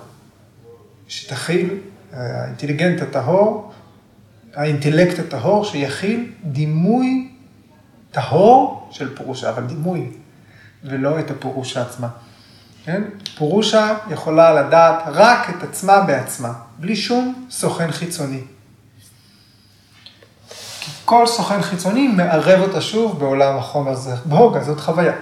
שתכיל 1.08 1.78
האינטליגנט 2.12 3.02
הטהור, 3.02 3.72
האינטלקט 4.54 5.18
הטהור 5.18 5.64
שיכיל 5.64 6.32
דימוי 6.44 7.30
טהור 8.10 8.88
של 8.90 9.16
פורושה, 9.16 9.50
אבל 9.50 9.66
דימוי, 9.66 10.12
ולא 10.84 11.20
את 11.20 11.30
הפורושה 11.30 11.82
עצמה. 11.82 12.08
כן? 12.84 13.02
פורושה 13.38 13.98
יכולה 14.10 14.62
לדעת 14.62 15.02
רק 15.06 15.50
את 15.50 15.62
עצמה 15.62 16.00
בעצמה, 16.00 16.52
בלי 16.78 16.96
שום 16.96 17.46
סוכן 17.50 17.90
חיצוני. 17.90 18.40
כי 20.80 20.90
כל 21.04 21.26
סוכן 21.26 21.62
חיצוני 21.62 22.08
מערב 22.08 22.60
אותה 22.60 22.80
שוב 22.80 23.18
בעולם 23.18 23.56
החומר 23.56 23.90
הזה. 23.90 24.14
בהוגה, 24.24 24.64
זאת 24.64 24.80
חוויה. 24.80 25.12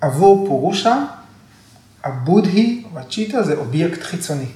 עבור 0.00 0.46
פורושה, 0.48 1.04
הבודהי 2.04 2.84
או 2.92 2.98
הצ'יטה 2.98 3.42
זה 3.42 3.56
אובייקט 3.56 4.02
חיצוני. 4.02 4.46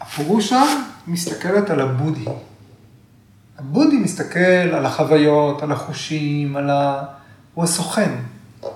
הפורושה 0.00 0.62
מסתכלת 1.06 1.70
על 1.70 1.80
הבודהי. 1.80 2.24
הבודהי 3.58 3.98
מסתכל 3.98 4.38
על 4.74 4.86
החוויות, 4.86 5.62
על 5.62 5.72
החושים, 5.72 6.56
על 6.56 6.70
ה... 6.70 7.04
הוא 7.54 7.64
הסוכן. 7.64 8.10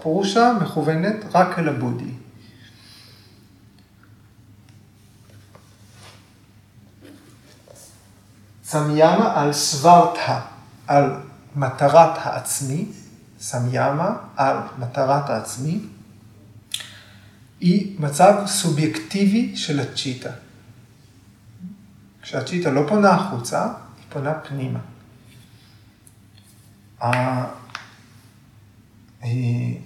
פורושה 0.03 0.53
מכוונת 0.63 1.17
רק 1.35 1.59
אל 1.59 1.69
הבודהי. 1.69 2.15
סמיאמה 8.65 9.41
על 9.41 9.53
סוורתה, 9.53 10.41
על 10.87 11.17
מטרת 11.57 12.11
העצמי, 12.17 12.87
סמיאמה 13.41 14.17
על 14.37 14.57
מטרת 14.79 15.31
העצמי, 15.31 15.81
היא 17.61 18.01
מצב 18.01 18.43
סובייקטיבי 18.47 19.57
של 19.57 19.81
הצ'יטה. 19.81 20.31
כשהצ'יטה 22.31 22.71
לא 22.71 22.85
פונה 22.89 23.11
החוצה, 23.11 23.63
היא 23.65 24.05
פונה 24.09 24.35
פנימה. 24.35 24.79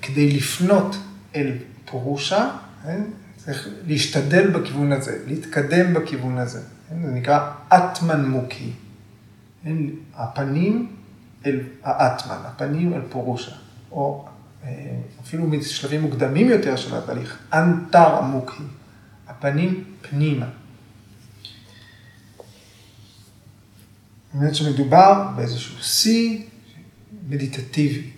כדי 0.03 0.37
לפנות 0.37 0.97
אל 1.37 1.53
פורושה, 1.85 2.51
כן, 2.83 3.03
צריך 3.37 3.69
להשתדל 3.87 4.51
בכיוון 4.51 4.93
הזה, 4.93 5.19
להתקדם 5.27 5.95
בכיוון 5.95 6.39
הזה. 6.39 6.61
כן, 6.89 7.07
זה 7.07 7.13
נקרא 7.13 7.51
אטמן 7.69 8.25
מוקי. 8.25 8.73
כן, 9.65 9.77
הפנים 10.15 10.97
אל 11.47 11.61
האטמן, 11.83 12.39
הפנים 12.45 12.95
אל 12.95 13.03
פורושה. 13.09 13.53
או 13.93 14.29
אה, 14.65 14.71
אפילו 15.23 15.47
משלבים 15.47 16.01
מוקדמים 16.03 16.49
יותר 16.49 16.77
של 16.77 16.97
התהליך, 16.97 17.39
אנטר 17.53 18.21
מוקי. 18.21 18.65
הפנים 19.29 19.85
פנימה. 20.01 20.47
באמת 24.35 24.55
שמדובר 24.55 25.29
באיזשהו 25.37 25.83
שיא 25.83 26.43
מדיטטיבי. 27.29 28.11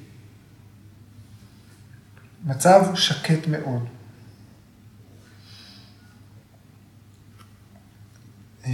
מצב 2.45 2.95
שקט 2.95 3.49
מאוד. 3.49 3.85
אה, 8.67 8.71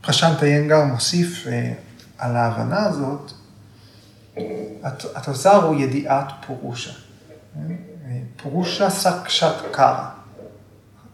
פרשנט 0.00 0.42
איינגר 0.42 0.84
מוסיף 0.84 1.46
אה, 1.46 1.72
על 2.18 2.36
ההבנה 2.36 2.86
הזאת, 2.86 3.32
התוצר 5.14 5.64
הוא 5.64 5.80
ידיעת 5.80 6.26
פורושה. 6.46 6.92
פורושה 8.36 8.90
סקשת 8.90 9.54
קרא. 9.72 10.10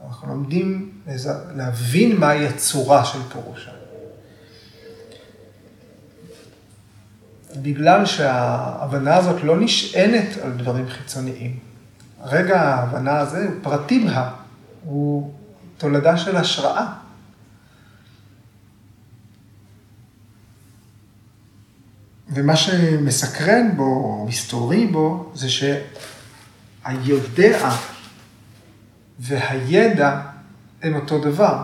אנחנו 0.06 0.28
לומדים 0.28 0.90
להבין 1.54 2.16
מהי 2.16 2.46
הצורה 2.46 3.04
של 3.04 3.22
פורושה. 3.32 3.81
בגלל 7.56 8.06
שההבנה 8.06 9.16
הזאת 9.16 9.42
לא 9.44 9.60
נשענת 9.60 10.36
על 10.42 10.52
דברים 10.52 10.88
חיצוניים. 10.88 11.58
רגע 12.24 12.60
ההבנה 12.60 13.18
הזה 13.18 13.44
הוא 13.48 13.54
פרטי 13.62 14.04
בה, 14.04 14.30
הוא 14.84 15.32
תולדה 15.78 16.16
של 16.16 16.36
השראה. 16.36 16.92
ומה 22.34 22.56
שמסקרן 22.56 23.76
בו, 23.76 23.82
או 23.82 24.26
מסתורי 24.28 24.86
בו, 24.86 25.32
זה 25.34 25.48
שהיודע 26.84 27.68
והידע 29.18 30.20
הם 30.82 30.94
אותו 30.94 31.18
דבר. 31.18 31.62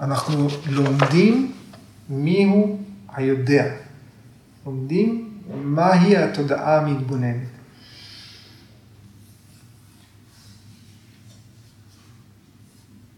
אנחנו 0.00 0.48
לומדים 0.66 1.52
מיהו 2.08 2.83
היודע. 3.14 3.64
לומדים 4.66 5.40
מהי 5.54 6.16
התודעה 6.16 6.80
המתבוננת. 6.80 7.48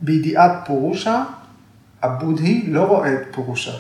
בידיעת 0.01 0.53
פורושה, 0.67 1.25
הבודהי 2.03 2.67
לא 2.67 2.85
רואה 2.85 3.15
את 3.15 3.27
פורושה. 3.33 3.79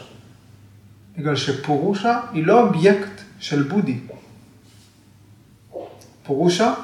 בגלל 1.19 1.37
שפורושה 1.37 2.21
היא 2.33 2.47
לא 2.47 2.63
אובייקט 2.63 3.21
של 3.39 3.63
בודי. 3.63 3.99
פורושה 6.23 6.75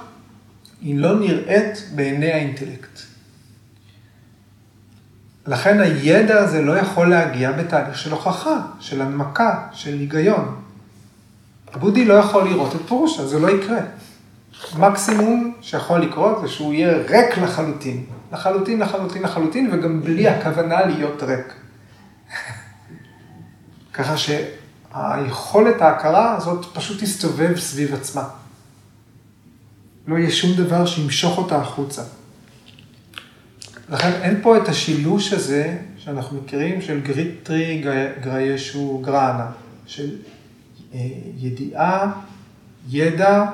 היא 0.80 0.98
לא 0.98 1.20
נראית 1.20 1.76
בעיני 1.94 2.32
האינטלקט. 2.32 3.11
לכן 5.46 5.80
הידע 5.80 6.38
הזה 6.38 6.62
לא 6.62 6.78
יכול 6.78 7.10
להגיע 7.10 7.52
בתהליך 7.52 7.98
של 7.98 8.12
הוכחה, 8.12 8.60
של 8.80 9.02
הנמקה, 9.02 9.68
של 9.72 9.92
היגיון. 9.92 10.56
בודי 11.74 12.04
לא 12.04 12.14
יכול 12.14 12.48
לראות 12.48 12.74
את 12.74 12.80
פורושה, 12.88 13.26
זה 13.26 13.38
לא 13.38 13.50
יקרה. 13.50 13.78
מקסימום 14.78 15.54
שיכול 15.60 16.00
לקרות 16.00 16.40
זה 16.42 16.48
שהוא 16.48 16.72
יהיה 16.72 16.96
ריק 16.96 17.38
לחלוטין. 17.38 18.04
לחלוטין, 18.32 18.78
לחלוטין, 18.78 19.22
לחלוטין, 19.22 19.70
וגם 19.72 20.02
בלי 20.02 20.28
הכוונה 20.28 20.86
להיות 20.86 21.22
ריק. 21.22 21.54
ככה 23.94 24.14
שהיכולת 24.16 25.82
ההכרה 25.82 26.36
הזאת 26.36 26.66
פשוט 26.74 27.02
תסתובב 27.02 27.58
סביב 27.58 27.94
עצמה. 27.94 28.28
לא 30.06 30.16
יהיה 30.16 30.30
שום 30.30 30.56
דבר 30.56 30.86
שימשוך 30.86 31.38
אותה 31.38 31.56
החוצה. 31.56 32.02
לכן 33.88 34.12
אין 34.22 34.38
פה 34.42 34.56
את 34.56 34.68
השילוש 34.68 35.32
הזה 35.32 35.78
שאנחנו 35.98 36.40
מכירים 36.42 36.82
של 36.82 37.00
גריטרי 37.00 37.84
גריישו 38.22 39.02
גראנה, 39.04 39.50
של 39.86 40.16
אה, 40.94 41.00
ידיעה, 41.38 42.12
ידע, 42.90 43.44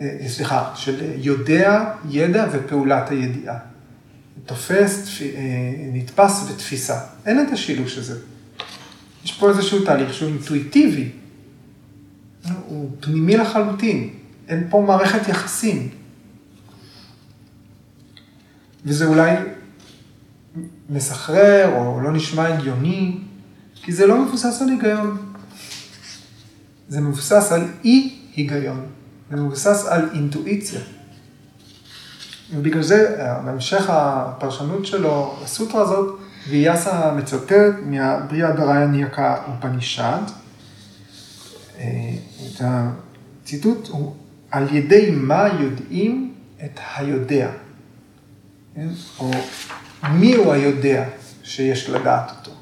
אה, 0.00 0.18
סליחה, 0.28 0.72
של 0.74 1.12
יודע, 1.16 1.92
ידע 2.10 2.48
ופעולת 2.52 3.10
הידיעה. 3.10 3.58
תופס, 4.46 5.22
אה, 5.22 5.26
נתפס 5.92 6.50
ותפיסה. 6.50 7.00
אין 7.26 7.46
את 7.46 7.52
השילוש 7.52 7.98
הזה. 7.98 8.20
יש 9.24 9.32
פה 9.32 9.48
איזשהו 9.50 9.84
תהליך 9.84 10.14
שהוא 10.14 10.28
אינטואיטיבי, 10.28 11.08
הוא 12.66 12.90
פנימי 13.00 13.36
לחלוטין, 13.36 14.10
אין 14.48 14.66
פה 14.70 14.84
מערכת 14.86 15.28
יחסים. 15.28 15.88
וזה 18.84 19.06
אולי 19.06 19.36
מסחרר 20.90 21.72
או 21.76 22.00
לא 22.00 22.12
נשמע 22.12 22.46
הגיוני, 22.48 23.18
כי 23.74 23.92
זה 23.92 24.06
לא 24.06 24.22
מבוסס 24.22 24.62
על 24.62 24.68
היגיון. 24.68 25.16
זה 26.88 27.00
מבוסס 27.00 27.52
על 27.52 27.64
אי 27.84 28.18
היגיון, 28.36 28.86
זה 29.30 29.36
מבוסס 29.36 29.86
על 29.88 30.08
אינטואיציה. 30.14 30.80
ובגלל 32.54 32.82
זה, 32.82 33.16
בהמשך 33.44 33.90
הפרשנות 33.90 34.86
שלו 34.86 35.36
לסוטרה 35.44 35.82
הזאת, 35.82 36.18
ויאסה 36.48 37.14
מצטט 37.14 37.74
מהבריאה 37.86 38.52
דריה 38.52 38.86
ניאקה 38.86 39.36
ופנישד. 39.58 40.22
אה, 41.78 41.84
את 42.46 42.62
הציטוט 42.64 43.88
הוא, 43.88 44.14
על 44.50 44.74
ידי 44.76 45.10
מה 45.10 45.48
יודעים 45.60 46.34
את 46.64 46.80
היודע, 46.96 47.50
כן? 48.74 48.88
או 49.18 49.30
מי 50.02 50.34
הוא 50.34 50.52
היודע 50.52 51.04
שיש 51.42 51.90
לדעת 51.90 52.30
אותו. 52.30 52.52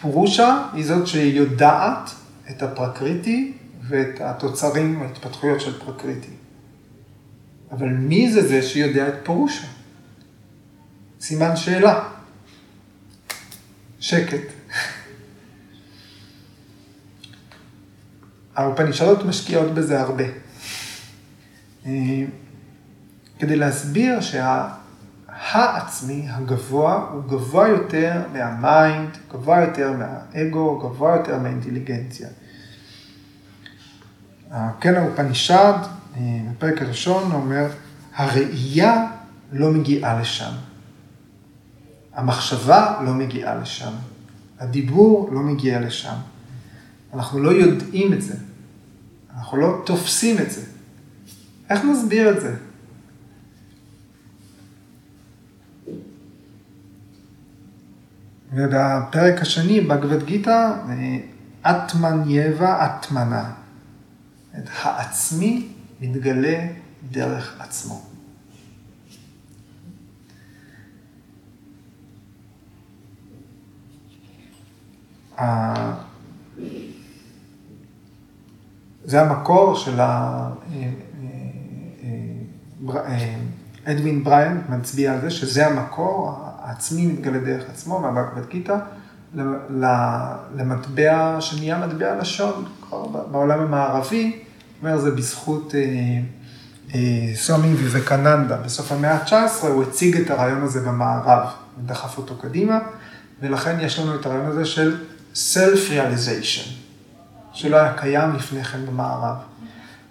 פורושה 0.00 0.68
היא 0.72 0.84
זאת 0.84 1.06
שיודעת 1.06 2.10
את 2.50 2.62
הפרקריטי 2.62 3.52
ואת 3.88 4.20
התוצרים, 4.20 5.02
ההתפתחויות 5.02 5.60
של 5.60 5.78
פרקריטי. 5.78 6.32
אבל 7.70 7.88
מי 7.88 8.32
זה 8.32 8.48
זה 8.48 8.62
שיודע 8.62 9.08
את 9.08 9.14
פורושה? 9.24 9.66
סימן 11.20 11.56
שאלה. 11.56 12.08
שקט. 14.00 14.61
האופנישלות 18.56 19.24
משקיעות 19.24 19.74
בזה 19.74 20.00
הרבה. 20.00 20.24
אה, 21.86 22.24
כדי 23.38 23.56
להסביר 23.56 24.18
שהעצמי 25.30 26.26
הגבוה 26.28 27.08
הוא 27.12 27.22
גבוה 27.22 27.68
יותר 27.68 28.22
מה 28.32 28.54
mind, 28.54 29.10
גבוה 29.32 29.60
יותר 29.60 29.92
מהאגו, 29.92 30.78
גבוה 30.78 31.16
יותר 31.16 31.38
מהאינטליגנציה. 31.38 32.28
קנה 34.80 34.94
אופנישד, 34.94 35.74
אה, 36.16 36.20
בפרק 36.50 36.82
הראשון, 36.82 37.32
אומר, 37.32 37.66
הראייה 38.14 39.06
לא 39.52 39.70
מגיעה 39.70 40.20
לשם. 40.20 40.52
המחשבה 42.14 43.00
לא 43.04 43.14
מגיעה 43.14 43.54
לשם. 43.54 43.92
הדיבור 44.60 45.28
לא 45.32 45.40
מגיע 45.40 45.80
לשם. 45.80 46.14
אנחנו 47.12 47.40
לא 47.40 47.50
יודעים 47.50 48.12
את 48.12 48.22
זה. 48.22 48.34
אנחנו 49.36 49.56
לא 49.56 49.82
תופסים 49.86 50.38
את 50.38 50.50
זה. 50.50 50.62
איך 51.70 51.84
נסביר 51.84 52.30
את 52.30 52.40
זה? 52.40 52.56
ובפרק 58.52 59.40
השני, 59.40 59.80
בגבד 59.80 60.22
גיתא, 60.26 60.72
אטמן 61.62 62.22
יבה 62.26 62.86
אטמנה. 62.86 63.52
את 64.58 64.64
העצמי 64.82 65.68
מתגלה 66.00 66.66
דרך 67.10 67.60
עצמו. 67.60 68.02
זה 79.04 79.20
המקור 79.22 79.76
של 79.76 80.00
ה... 80.00 80.04
אה, 80.74 80.88
אה, 82.88 82.96
אה, 83.06 83.34
אדווין 83.84 84.24
בריין 84.24 84.60
מצביע 84.68 85.12
על 85.12 85.20
זה 85.20 85.30
שזה 85.30 85.66
המקור, 85.66 86.38
העצמי 86.62 87.06
מתגלה 87.06 87.38
דרך 87.38 87.64
עצמו, 87.70 88.00
מהבקבד 88.00 88.48
גיתא, 88.48 88.76
למטבע 90.54 91.36
שנהיה 91.40 91.86
מטבע 91.86 92.16
לשון, 92.16 92.64
בעולם 93.30 93.60
המערבי, 93.60 94.42
אומר 94.80 94.98
זה 94.98 95.10
בזכות 95.10 95.74
סומי 97.34 97.74
ויבקננדה. 97.74 98.56
בסוף 98.56 98.92
המאה 98.92 99.12
ה-19 99.12 99.66
הוא 99.66 99.82
הציג 99.82 100.16
את 100.16 100.30
הרעיון 100.30 100.62
הזה 100.62 100.80
במערב, 100.80 101.46
ודחף 101.84 102.18
אותו 102.18 102.34
קדימה, 102.36 102.78
ולכן 103.42 103.76
יש 103.80 103.98
לנו 103.98 104.14
את 104.14 104.26
הרעיון 104.26 104.46
הזה 104.46 104.64
של 104.64 104.96
self-realization, 105.34 106.81
שלא 107.52 107.76
היה 107.76 107.98
קיים 107.98 108.32
לפני 108.32 108.64
כן 108.64 108.86
במערב. 108.86 109.36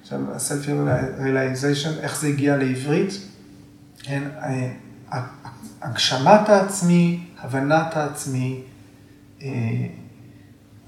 עכשיו, 0.01 0.19
self-realization, 0.35 1.99
איך 2.01 2.21
זה 2.21 2.27
הגיע 2.27 2.57
לעברית? 2.57 3.13
כן, 3.99 4.23
הגשמת 5.81 6.49
העצמי, 6.49 7.23
הבנת 7.39 7.97
העצמי, 7.97 8.61
אה, 9.41 9.47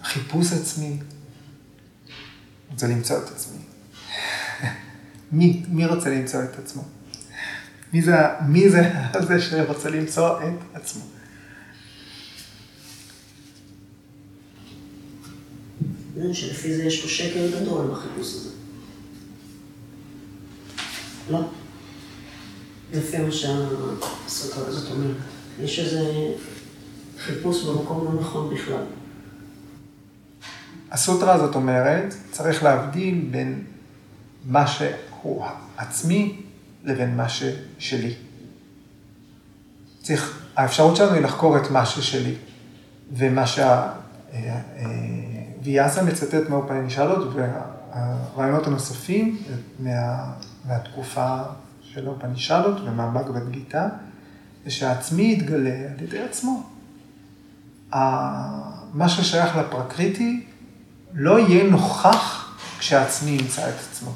חיפוש 0.03 0.53
עצמי, 0.53 0.97
רוצה 2.71 2.87
למצוא 2.87 3.17
את 3.17 3.31
עצמי. 3.31 3.57
מי, 5.31 5.63
מי 5.67 5.85
רוצה 5.85 6.09
למצוא 6.09 6.43
את 6.43 6.59
עצמו? 6.59 6.83
מי 7.93 8.01
זה, 8.01 8.15
מי 8.47 8.69
זה 8.69 8.91
זה 9.27 9.41
שרוצה 9.41 9.89
למצוא 9.89 10.39
את 10.39 10.75
עצמו? 10.75 11.03
שלפי 16.33 16.73
זה 16.73 16.83
יש 16.83 17.01
פה 17.01 17.07
שקר 17.07 17.61
גדול 17.61 17.87
בחיפוש 17.87 18.35
הזה. 18.35 18.49
לא? 21.29 21.39
לפי 22.93 23.17
מה 23.17 23.31
שהסרטון 23.31 24.63
הזאת 24.67 24.91
אומרת. 24.91 25.15
יש 25.59 25.79
איזה 25.79 26.33
חיפוש 27.19 27.63
במקום 27.63 28.05
לא 28.05 28.21
נכון 28.21 28.55
בכלל. 28.55 28.83
הסוטרה 30.91 31.33
הזאת 31.33 31.55
אומרת, 31.55 32.15
צריך 32.31 32.63
להבדיל 32.63 33.27
בין 33.31 33.63
מה 34.45 34.65
שהוא 34.67 35.45
עצמי 35.77 36.41
לבין 36.83 37.17
מה 37.17 37.27
ששלי. 37.29 38.13
צריך, 40.01 40.39
האפשרות 40.55 40.95
שלנו 40.95 41.13
היא 41.13 41.21
לחקור 41.21 41.57
את 41.57 41.71
מה 41.71 41.85
ששלי, 41.85 42.35
ומה 43.13 43.47
שה... 43.47 43.93
ויאסה 45.63 46.03
מצטט 46.03 46.49
מהאופנישלות 46.49 47.33
והרעיונות 47.33 48.67
הנוספים 48.67 49.37
מה, 49.79 49.91
מהתקופה 50.65 51.37
של 51.81 52.07
האופנישלות 52.07 52.81
ומהבגבד 52.85 53.49
גיתא, 53.49 53.87
זה 54.65 54.71
שהעצמי 54.71 55.33
יתגלה 55.33 55.69
על 55.69 56.03
ידי 56.03 56.19
עצמו. 56.23 56.63
מה 58.93 59.09
ששייך 59.09 59.55
לפרקריטי 59.55 60.45
לא 61.13 61.39
יהיה 61.39 61.63
נוכח 61.69 62.55
כשהעצמי 62.79 63.31
ימצא 63.31 63.69
את 63.69 63.73
עצמו. 63.89 64.11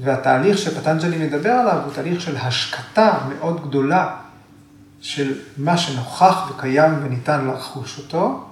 והתהליך 0.00 0.58
שפטנג'לי 0.58 1.26
מדבר 1.26 1.50
עליו 1.50 1.82
הוא 1.84 1.92
תהליך 1.92 2.20
של 2.20 2.36
השקטה 2.36 3.18
מאוד 3.28 3.68
גדולה 3.68 4.16
של 5.00 5.38
מה 5.56 5.78
שנוכח 5.78 6.50
וקיים 6.50 6.92
וניתן 7.02 7.46
לחוש 7.46 7.98
אותו, 7.98 8.45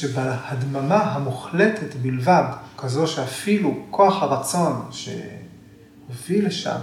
שבהדממה 0.00 0.96
המוחלטת 1.02 1.94
בלבד, 2.02 2.44
כזו 2.78 3.06
שאפילו 3.06 3.74
כוח 3.90 4.22
הרצון 4.22 4.88
שהוביל 4.90 6.46
לשם, 6.46 6.78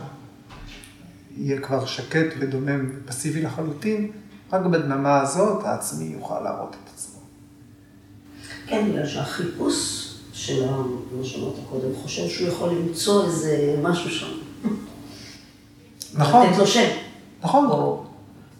יהיה 1.37 1.61
כבר 1.61 1.85
שקט 1.85 2.27
ודומם 2.39 2.89
ופסיבי 3.05 3.41
לחלוטין, 3.41 4.11
רק 4.53 4.61
בדממה 4.61 5.21
הזאת 5.21 5.63
העצמי 5.63 6.05
יוכל 6.05 6.39
להראות 6.39 6.69
את 6.83 6.89
עצמו. 6.93 7.19
כן, 8.67 8.89
בגלל 8.89 9.07
שהחיפוש 9.07 10.09
של 10.33 10.65
מה 11.17 11.23
שאמרת 11.25 11.55
קודם, 11.69 11.95
חושב 12.03 12.27
שהוא 12.29 12.47
יכול 12.47 12.69
למצוא 12.69 13.25
איזה 13.25 13.75
משהו 13.81 14.09
שם. 14.09 14.27
נכון. 16.13 16.47
לתת 16.47 16.57
לו 16.57 16.67
שם. 16.67 16.89
נכון. 17.43 17.65
או- 17.65 18.02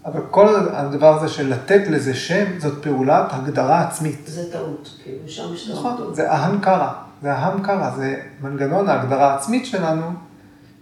אבל 0.06 0.22
כל 0.32 0.56
הדבר 0.72 1.18
הזה 1.18 1.34
של 1.34 1.50
לתת 1.54 1.82
לזה 1.88 2.14
שם, 2.14 2.60
זאת 2.60 2.84
פעולת 2.84 3.26
הגדרה 3.30 3.88
עצמית. 3.88 4.22
זה 4.26 4.52
טעות, 4.52 5.00
כאילו, 5.04 5.18
שם 5.28 5.54
יש 5.54 5.68
טעות. 5.68 5.80
נכון, 5.80 6.14
זה 6.16 6.32
אהנקרה, 6.32 6.94
זה 7.22 7.34
אהנקרה, 7.34 7.96
זה 7.98 8.22
מנגנון 8.42 8.90
ההגדרה 8.90 9.34
העצמית 9.34 9.66
שלנו, 9.66 10.06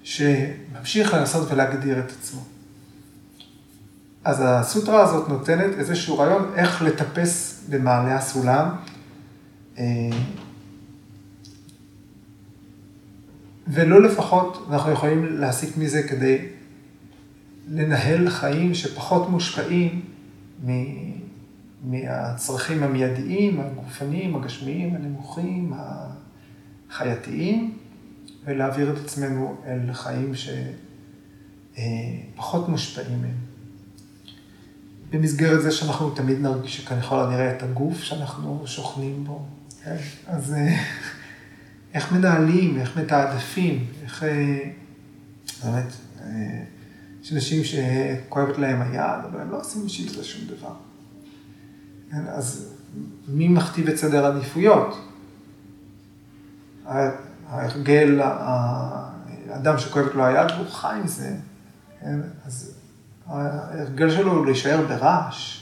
שממשיך 0.04 1.14
לנסות 1.14 1.52
ולהגדיר 1.52 2.00
את 2.00 2.12
עצמו. 2.20 2.42
אז 4.24 4.44
הסוטרה 4.46 5.02
הזאת 5.02 5.30
נותנת 5.30 5.78
איזשהו 5.78 6.18
רעיון 6.18 6.52
איך 6.56 6.82
לטפס 6.82 7.64
במעלה 7.70 8.16
הסולם. 8.16 8.70
אה, 9.78 9.84
ולא 13.68 14.02
לפחות 14.02 14.68
אנחנו 14.72 14.92
יכולים 14.92 15.26
להסיק 15.40 15.78
מזה 15.78 16.04
כדי 16.04 16.48
לנהל 17.72 18.30
חיים 18.30 18.74
שפחות 18.74 19.30
מושפעים 19.30 20.02
מ- 20.66 21.12
מהצרכים 21.84 22.84
המיידיים, 22.84 23.60
הגופניים, 23.60 24.36
הגשמיים, 24.36 24.96
הנמוכים, 24.96 25.74
החייתיים, 26.90 27.78
ולהעביר 28.46 28.94
את 28.94 28.98
עצמנו 28.98 29.56
אל 29.66 29.94
חיים 29.94 30.32
שפחות 32.36 32.70
מושפעים 32.70 33.22
מהם. 33.22 33.36
במסגרת 35.10 35.62
זה 35.62 35.72
שאנחנו 35.72 36.10
תמיד 36.10 36.40
נרגיש 36.40 36.78
שכאן 36.78 37.02
ככל 37.02 37.20
הנראה 37.20 37.56
את 37.56 37.64
הגוף 37.64 38.04
שאנחנו 38.04 38.64
שוכנים 38.66 39.24
בו. 39.24 39.46
כן? 39.84 39.96
אז 40.28 40.54
אה, 40.54 40.78
איך 41.94 42.12
מנהלים, 42.12 42.80
איך 42.80 42.98
מתעדפים, 42.98 43.86
איך... 44.04 44.24
אה, 44.24 44.60
באמת, 45.64 45.94
אה, 46.22 46.64
יש 47.22 47.34
אנשים 47.34 47.64
שכואבת 47.64 48.58
להם 48.58 48.82
היד, 48.82 49.26
אבל 49.32 49.42
הם 49.42 49.52
לא 49.52 49.60
עושים 49.60 49.86
בשביל 49.86 50.10
זה 50.10 50.24
שום 50.24 50.46
דבר. 50.48 50.74
כן? 52.12 52.28
אז 52.28 52.74
מי 53.28 53.48
מכתיב 53.48 53.88
את 53.88 53.96
סדר 53.96 54.26
העדיפויות? 54.26 55.08
ההרגל, 56.86 58.22
האדם 58.24 59.78
שכואבת 59.78 60.16
לו 60.16 60.26
היד, 60.26 60.52
הוא 60.58 60.68
חי 60.68 60.96
עם 61.02 61.08
זה. 61.08 61.36
כן? 62.00 62.20
אז 62.46 62.76
ההרגל 63.28 64.12
שלו 64.12 64.32
הוא 64.32 64.46
להישאר 64.46 64.86
ברעש. 64.88 65.62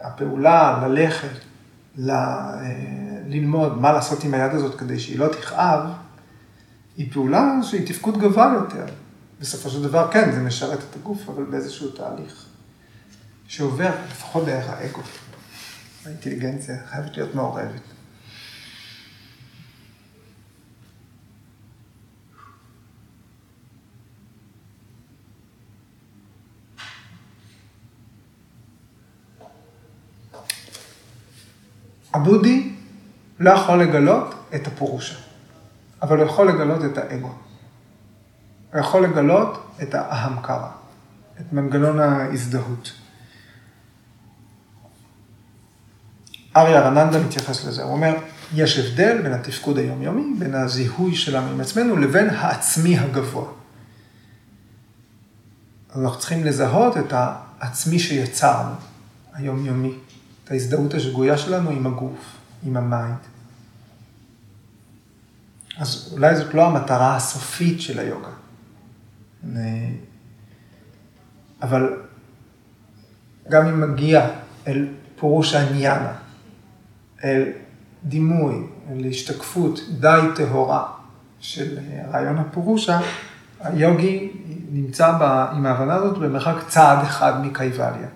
הפעולה, 0.00 0.88
ללכת, 0.88 1.38
ל, 1.98 2.12
ללמוד 3.26 3.80
מה 3.80 3.92
לעשות 3.92 4.24
עם 4.24 4.34
היד 4.34 4.52
הזאת 4.54 4.78
כדי 4.78 5.00
שהיא 5.00 5.18
לא 5.18 5.28
תכאב, 5.28 5.80
היא 6.96 7.12
פעולה 7.12 7.58
שהיא 7.62 7.86
תפקוד 7.86 8.18
גבוה 8.18 8.52
יותר. 8.54 8.86
בסופו 9.40 9.70
של 9.70 9.82
דבר, 9.82 10.12
כן, 10.12 10.32
זה 10.32 10.40
משרת 10.40 10.78
את 10.78 10.96
הגוף, 10.96 11.28
אבל 11.28 11.44
באיזשהו 11.44 11.90
תהליך 11.90 12.46
שעובר 13.48 13.90
לפחות 14.10 14.44
דרך 14.44 14.68
האגו. 14.68 15.02
האינטליגנציה 16.06 16.76
חייבת 16.86 17.16
להיות 17.16 17.34
מעורבת. 17.34 17.80
הבודי 32.14 32.72
לא 33.40 33.50
יכול 33.50 33.82
לגלות 33.82 34.34
את 34.54 34.66
הפורושה, 34.66 35.14
אבל 36.04 36.18
הוא 36.18 36.26
יכול 36.26 36.48
לגלות 36.48 36.84
את 36.84 36.98
האגו. 36.98 37.32
הוא 38.72 38.80
יכול 38.80 39.04
לגלות 39.04 39.66
את 39.82 39.94
האהמקרה, 39.94 40.70
את 41.40 41.52
מנגנון 41.52 42.00
ההזדהות. 42.00 42.92
אריה 46.56 46.80
רננדה 46.80 47.20
מתייחס 47.20 47.64
לזה, 47.64 47.82
הוא 47.82 47.92
אומר, 47.92 48.14
יש 48.54 48.78
הבדל 48.78 49.22
בין 49.22 49.32
התפקוד 49.32 49.78
היומיומי, 49.78 50.34
בין 50.38 50.54
הזיהוי 50.54 51.14
שלנו 51.14 51.50
עם 51.50 51.60
עצמנו, 51.60 51.96
לבין 51.96 52.30
העצמי 52.30 52.98
הגבוה. 52.98 53.48
אנחנו 55.96 56.18
צריכים 56.18 56.44
לזהות 56.44 56.96
את 56.96 57.12
העצמי 57.12 57.98
שיצרנו, 57.98 58.74
היומיומי, 59.32 59.94
את 60.44 60.50
ההזדהות 60.50 60.94
השגויה 60.94 61.38
שלנו 61.38 61.70
עם 61.70 61.86
הגוף, 61.86 62.36
עם 62.66 62.76
ה 62.76 62.86
mind. 62.86 63.33
אז 65.78 66.08
אולי 66.12 66.36
זאת 66.36 66.54
לא 66.54 66.66
המטרה 66.66 67.16
הסופית 67.16 67.80
של 67.80 67.98
היוגה. 67.98 68.28
אבל 71.62 71.96
גם 73.50 73.66
אם 73.66 73.92
מגיע 73.92 74.28
אל 74.66 74.88
פורושה 75.18 75.54
ג'ניאנה, 75.54 76.12
אל 77.24 77.52
דימוי, 78.04 78.54
אל 78.90 79.06
השתקפות 79.10 79.80
די 80.00 80.20
טהורה 80.36 80.86
של 81.40 81.78
רעיון 82.12 82.38
הפורושה, 82.38 83.00
היוגי 83.60 84.32
נמצא 84.72 85.18
בה, 85.18 85.50
עם 85.52 85.66
ההבנה 85.66 85.94
הזאת 85.94 86.18
במרחק 86.18 86.68
צעד 86.68 87.04
אחד 87.04 87.46
מקייבליה. 87.46 88.08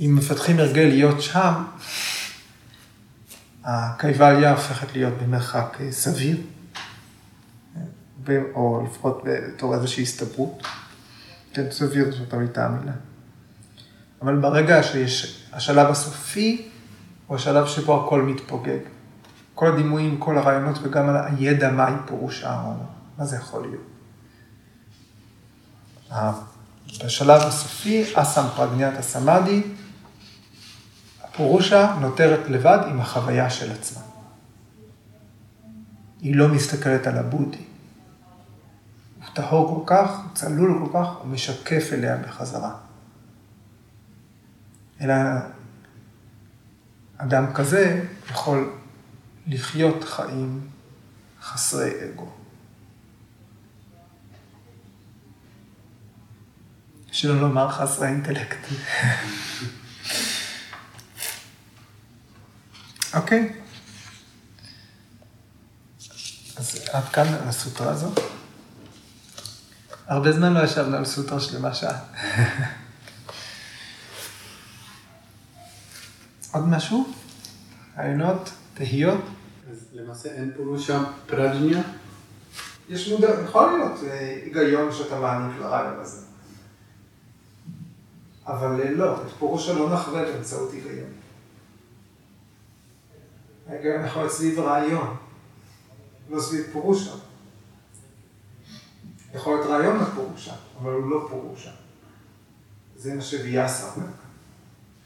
אם 0.00 0.14
מפתחים 0.18 0.58
הרגל 0.58 0.82
להיות 0.82 1.22
שם, 1.22 1.52
הקייבליה 3.72 4.50
הופכת 4.50 4.92
להיות 4.92 5.14
במרחק 5.22 5.78
סביר, 5.90 6.36
או 8.54 8.86
לפחות 8.86 9.22
בתור 9.24 9.74
איזושהי 9.74 10.02
הסתברות. 10.02 10.62
כן, 11.52 11.70
סביר 11.70 12.12
זאת 12.12 12.34
הייתה 12.34 12.66
המילה. 12.66 12.92
אבל 14.22 14.36
ברגע 14.36 14.82
שיש, 14.82 15.44
השלב 15.52 15.90
הסופי 15.90 16.68
הוא 17.26 17.36
השלב 17.36 17.66
שבו 17.66 18.06
הכל 18.06 18.22
מתפוגג. 18.22 18.78
כל 19.54 19.72
הדימויים, 19.72 20.18
כל 20.18 20.38
הרעיונות 20.38 20.78
וגם 20.82 21.08
על 21.08 21.16
הידע 21.16 21.70
מהי 21.70 21.94
פירוש 22.06 22.44
אהרון. 22.44 22.86
מה 23.18 23.24
זה 23.24 23.36
יכול 23.36 23.66
להיות? 23.66 23.90
בשלב 27.04 27.42
הסופי, 27.42 28.04
אסם 28.14 28.44
פרגניית 28.56 28.98
הסמאדי, 28.98 29.62
הפורושה 31.30 31.96
נותרת 32.00 32.48
לבד 32.48 32.78
עם 32.90 33.00
החוויה 33.00 33.50
של 33.50 33.72
עצמה. 33.72 34.02
היא 36.20 36.36
לא 36.36 36.48
מסתכלת 36.48 37.06
על 37.06 37.18
הבודי. 37.18 37.64
הוא 39.18 39.24
טהור 39.34 39.84
כל 39.86 39.94
כך, 39.94 40.18
הוא 40.18 40.34
צלול 40.34 40.86
כל 40.86 40.98
כך, 40.98 41.08
הוא 41.16 41.28
משקף 41.28 41.88
אליה 41.92 42.16
בחזרה. 42.16 42.76
אלא 45.00 45.14
אדם 47.16 47.52
כזה 47.54 48.04
יכול 48.30 48.72
לחיות 49.46 50.04
חיים 50.04 50.68
חסרי 51.42 51.90
אגו. 52.04 52.28
שלא 57.12 57.40
לומר 57.40 57.70
חסרי 57.70 58.08
אינטלקט. 58.08 58.66
אוקיי. 63.14 63.52
אז 66.56 66.88
עד 66.92 67.04
כאן 67.04 67.26
על 67.26 67.48
הסוטרה 67.48 67.90
הזאת. 67.90 68.20
הרבה 70.06 70.32
זמן 70.32 70.54
לא 70.54 70.64
ישבנו 70.64 70.96
על 70.96 71.04
סוטרה 71.04 71.40
שלמה 71.40 71.74
שעה. 71.74 71.98
עוד 76.52 76.68
משהו? 76.68 77.12
רעיונות? 77.98 78.50
תהיות? 78.74 79.24
אז 79.70 79.86
למעשה 79.92 80.28
אין 80.28 80.52
פירושה 80.56 81.04
פרג'ניה? 81.26 81.82
יש 82.88 83.08
מודע, 83.08 83.28
יכול 83.44 83.78
להיות 83.78 84.00
אה, 84.04 84.40
היגיון 84.44 84.92
שאתה 84.92 85.20
מעניק 85.20 85.58
לרעיון 85.60 86.00
הזה. 86.00 86.26
אבל 88.46 88.80
אה, 88.80 88.90
לא, 88.90 89.14
את 89.14 89.30
פירושה 89.38 89.72
לא 89.72 89.94
נחווה 89.94 90.22
באמצעות 90.24 90.72
היגיון. 90.72 91.19
ההיגיון 93.70 94.04
יכול 94.04 94.22
להיות 94.22 94.34
סביב 94.34 94.58
רעיון, 94.58 95.16
לא 96.30 96.40
סביב 96.40 96.66
פירושה. 96.72 97.10
יכול 99.34 99.54
להיות 99.54 99.66
רעיון 99.66 100.00
לפירושה, 100.00 100.54
אבל 100.80 100.92
הוא 100.92 101.10
לא 101.10 101.26
פירושה. 101.28 101.70
זה 102.96 103.14
מה 103.14 103.22
שוויאסה 103.22 103.92
אומר. 103.92 104.06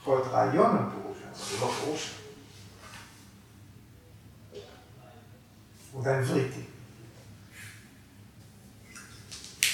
יכול 0.01 0.17
להיות 0.17 0.29
רעיון 0.29 0.77
לפירושה, 0.77 1.25
אבל 1.33 1.61
הוא 1.61 1.69
לא 1.69 1.75
פירושה. 1.75 2.11
הוא 5.93 6.01
עדיין 6.01 6.25
וריטי. 6.27 6.61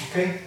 אוקיי? 0.06 0.38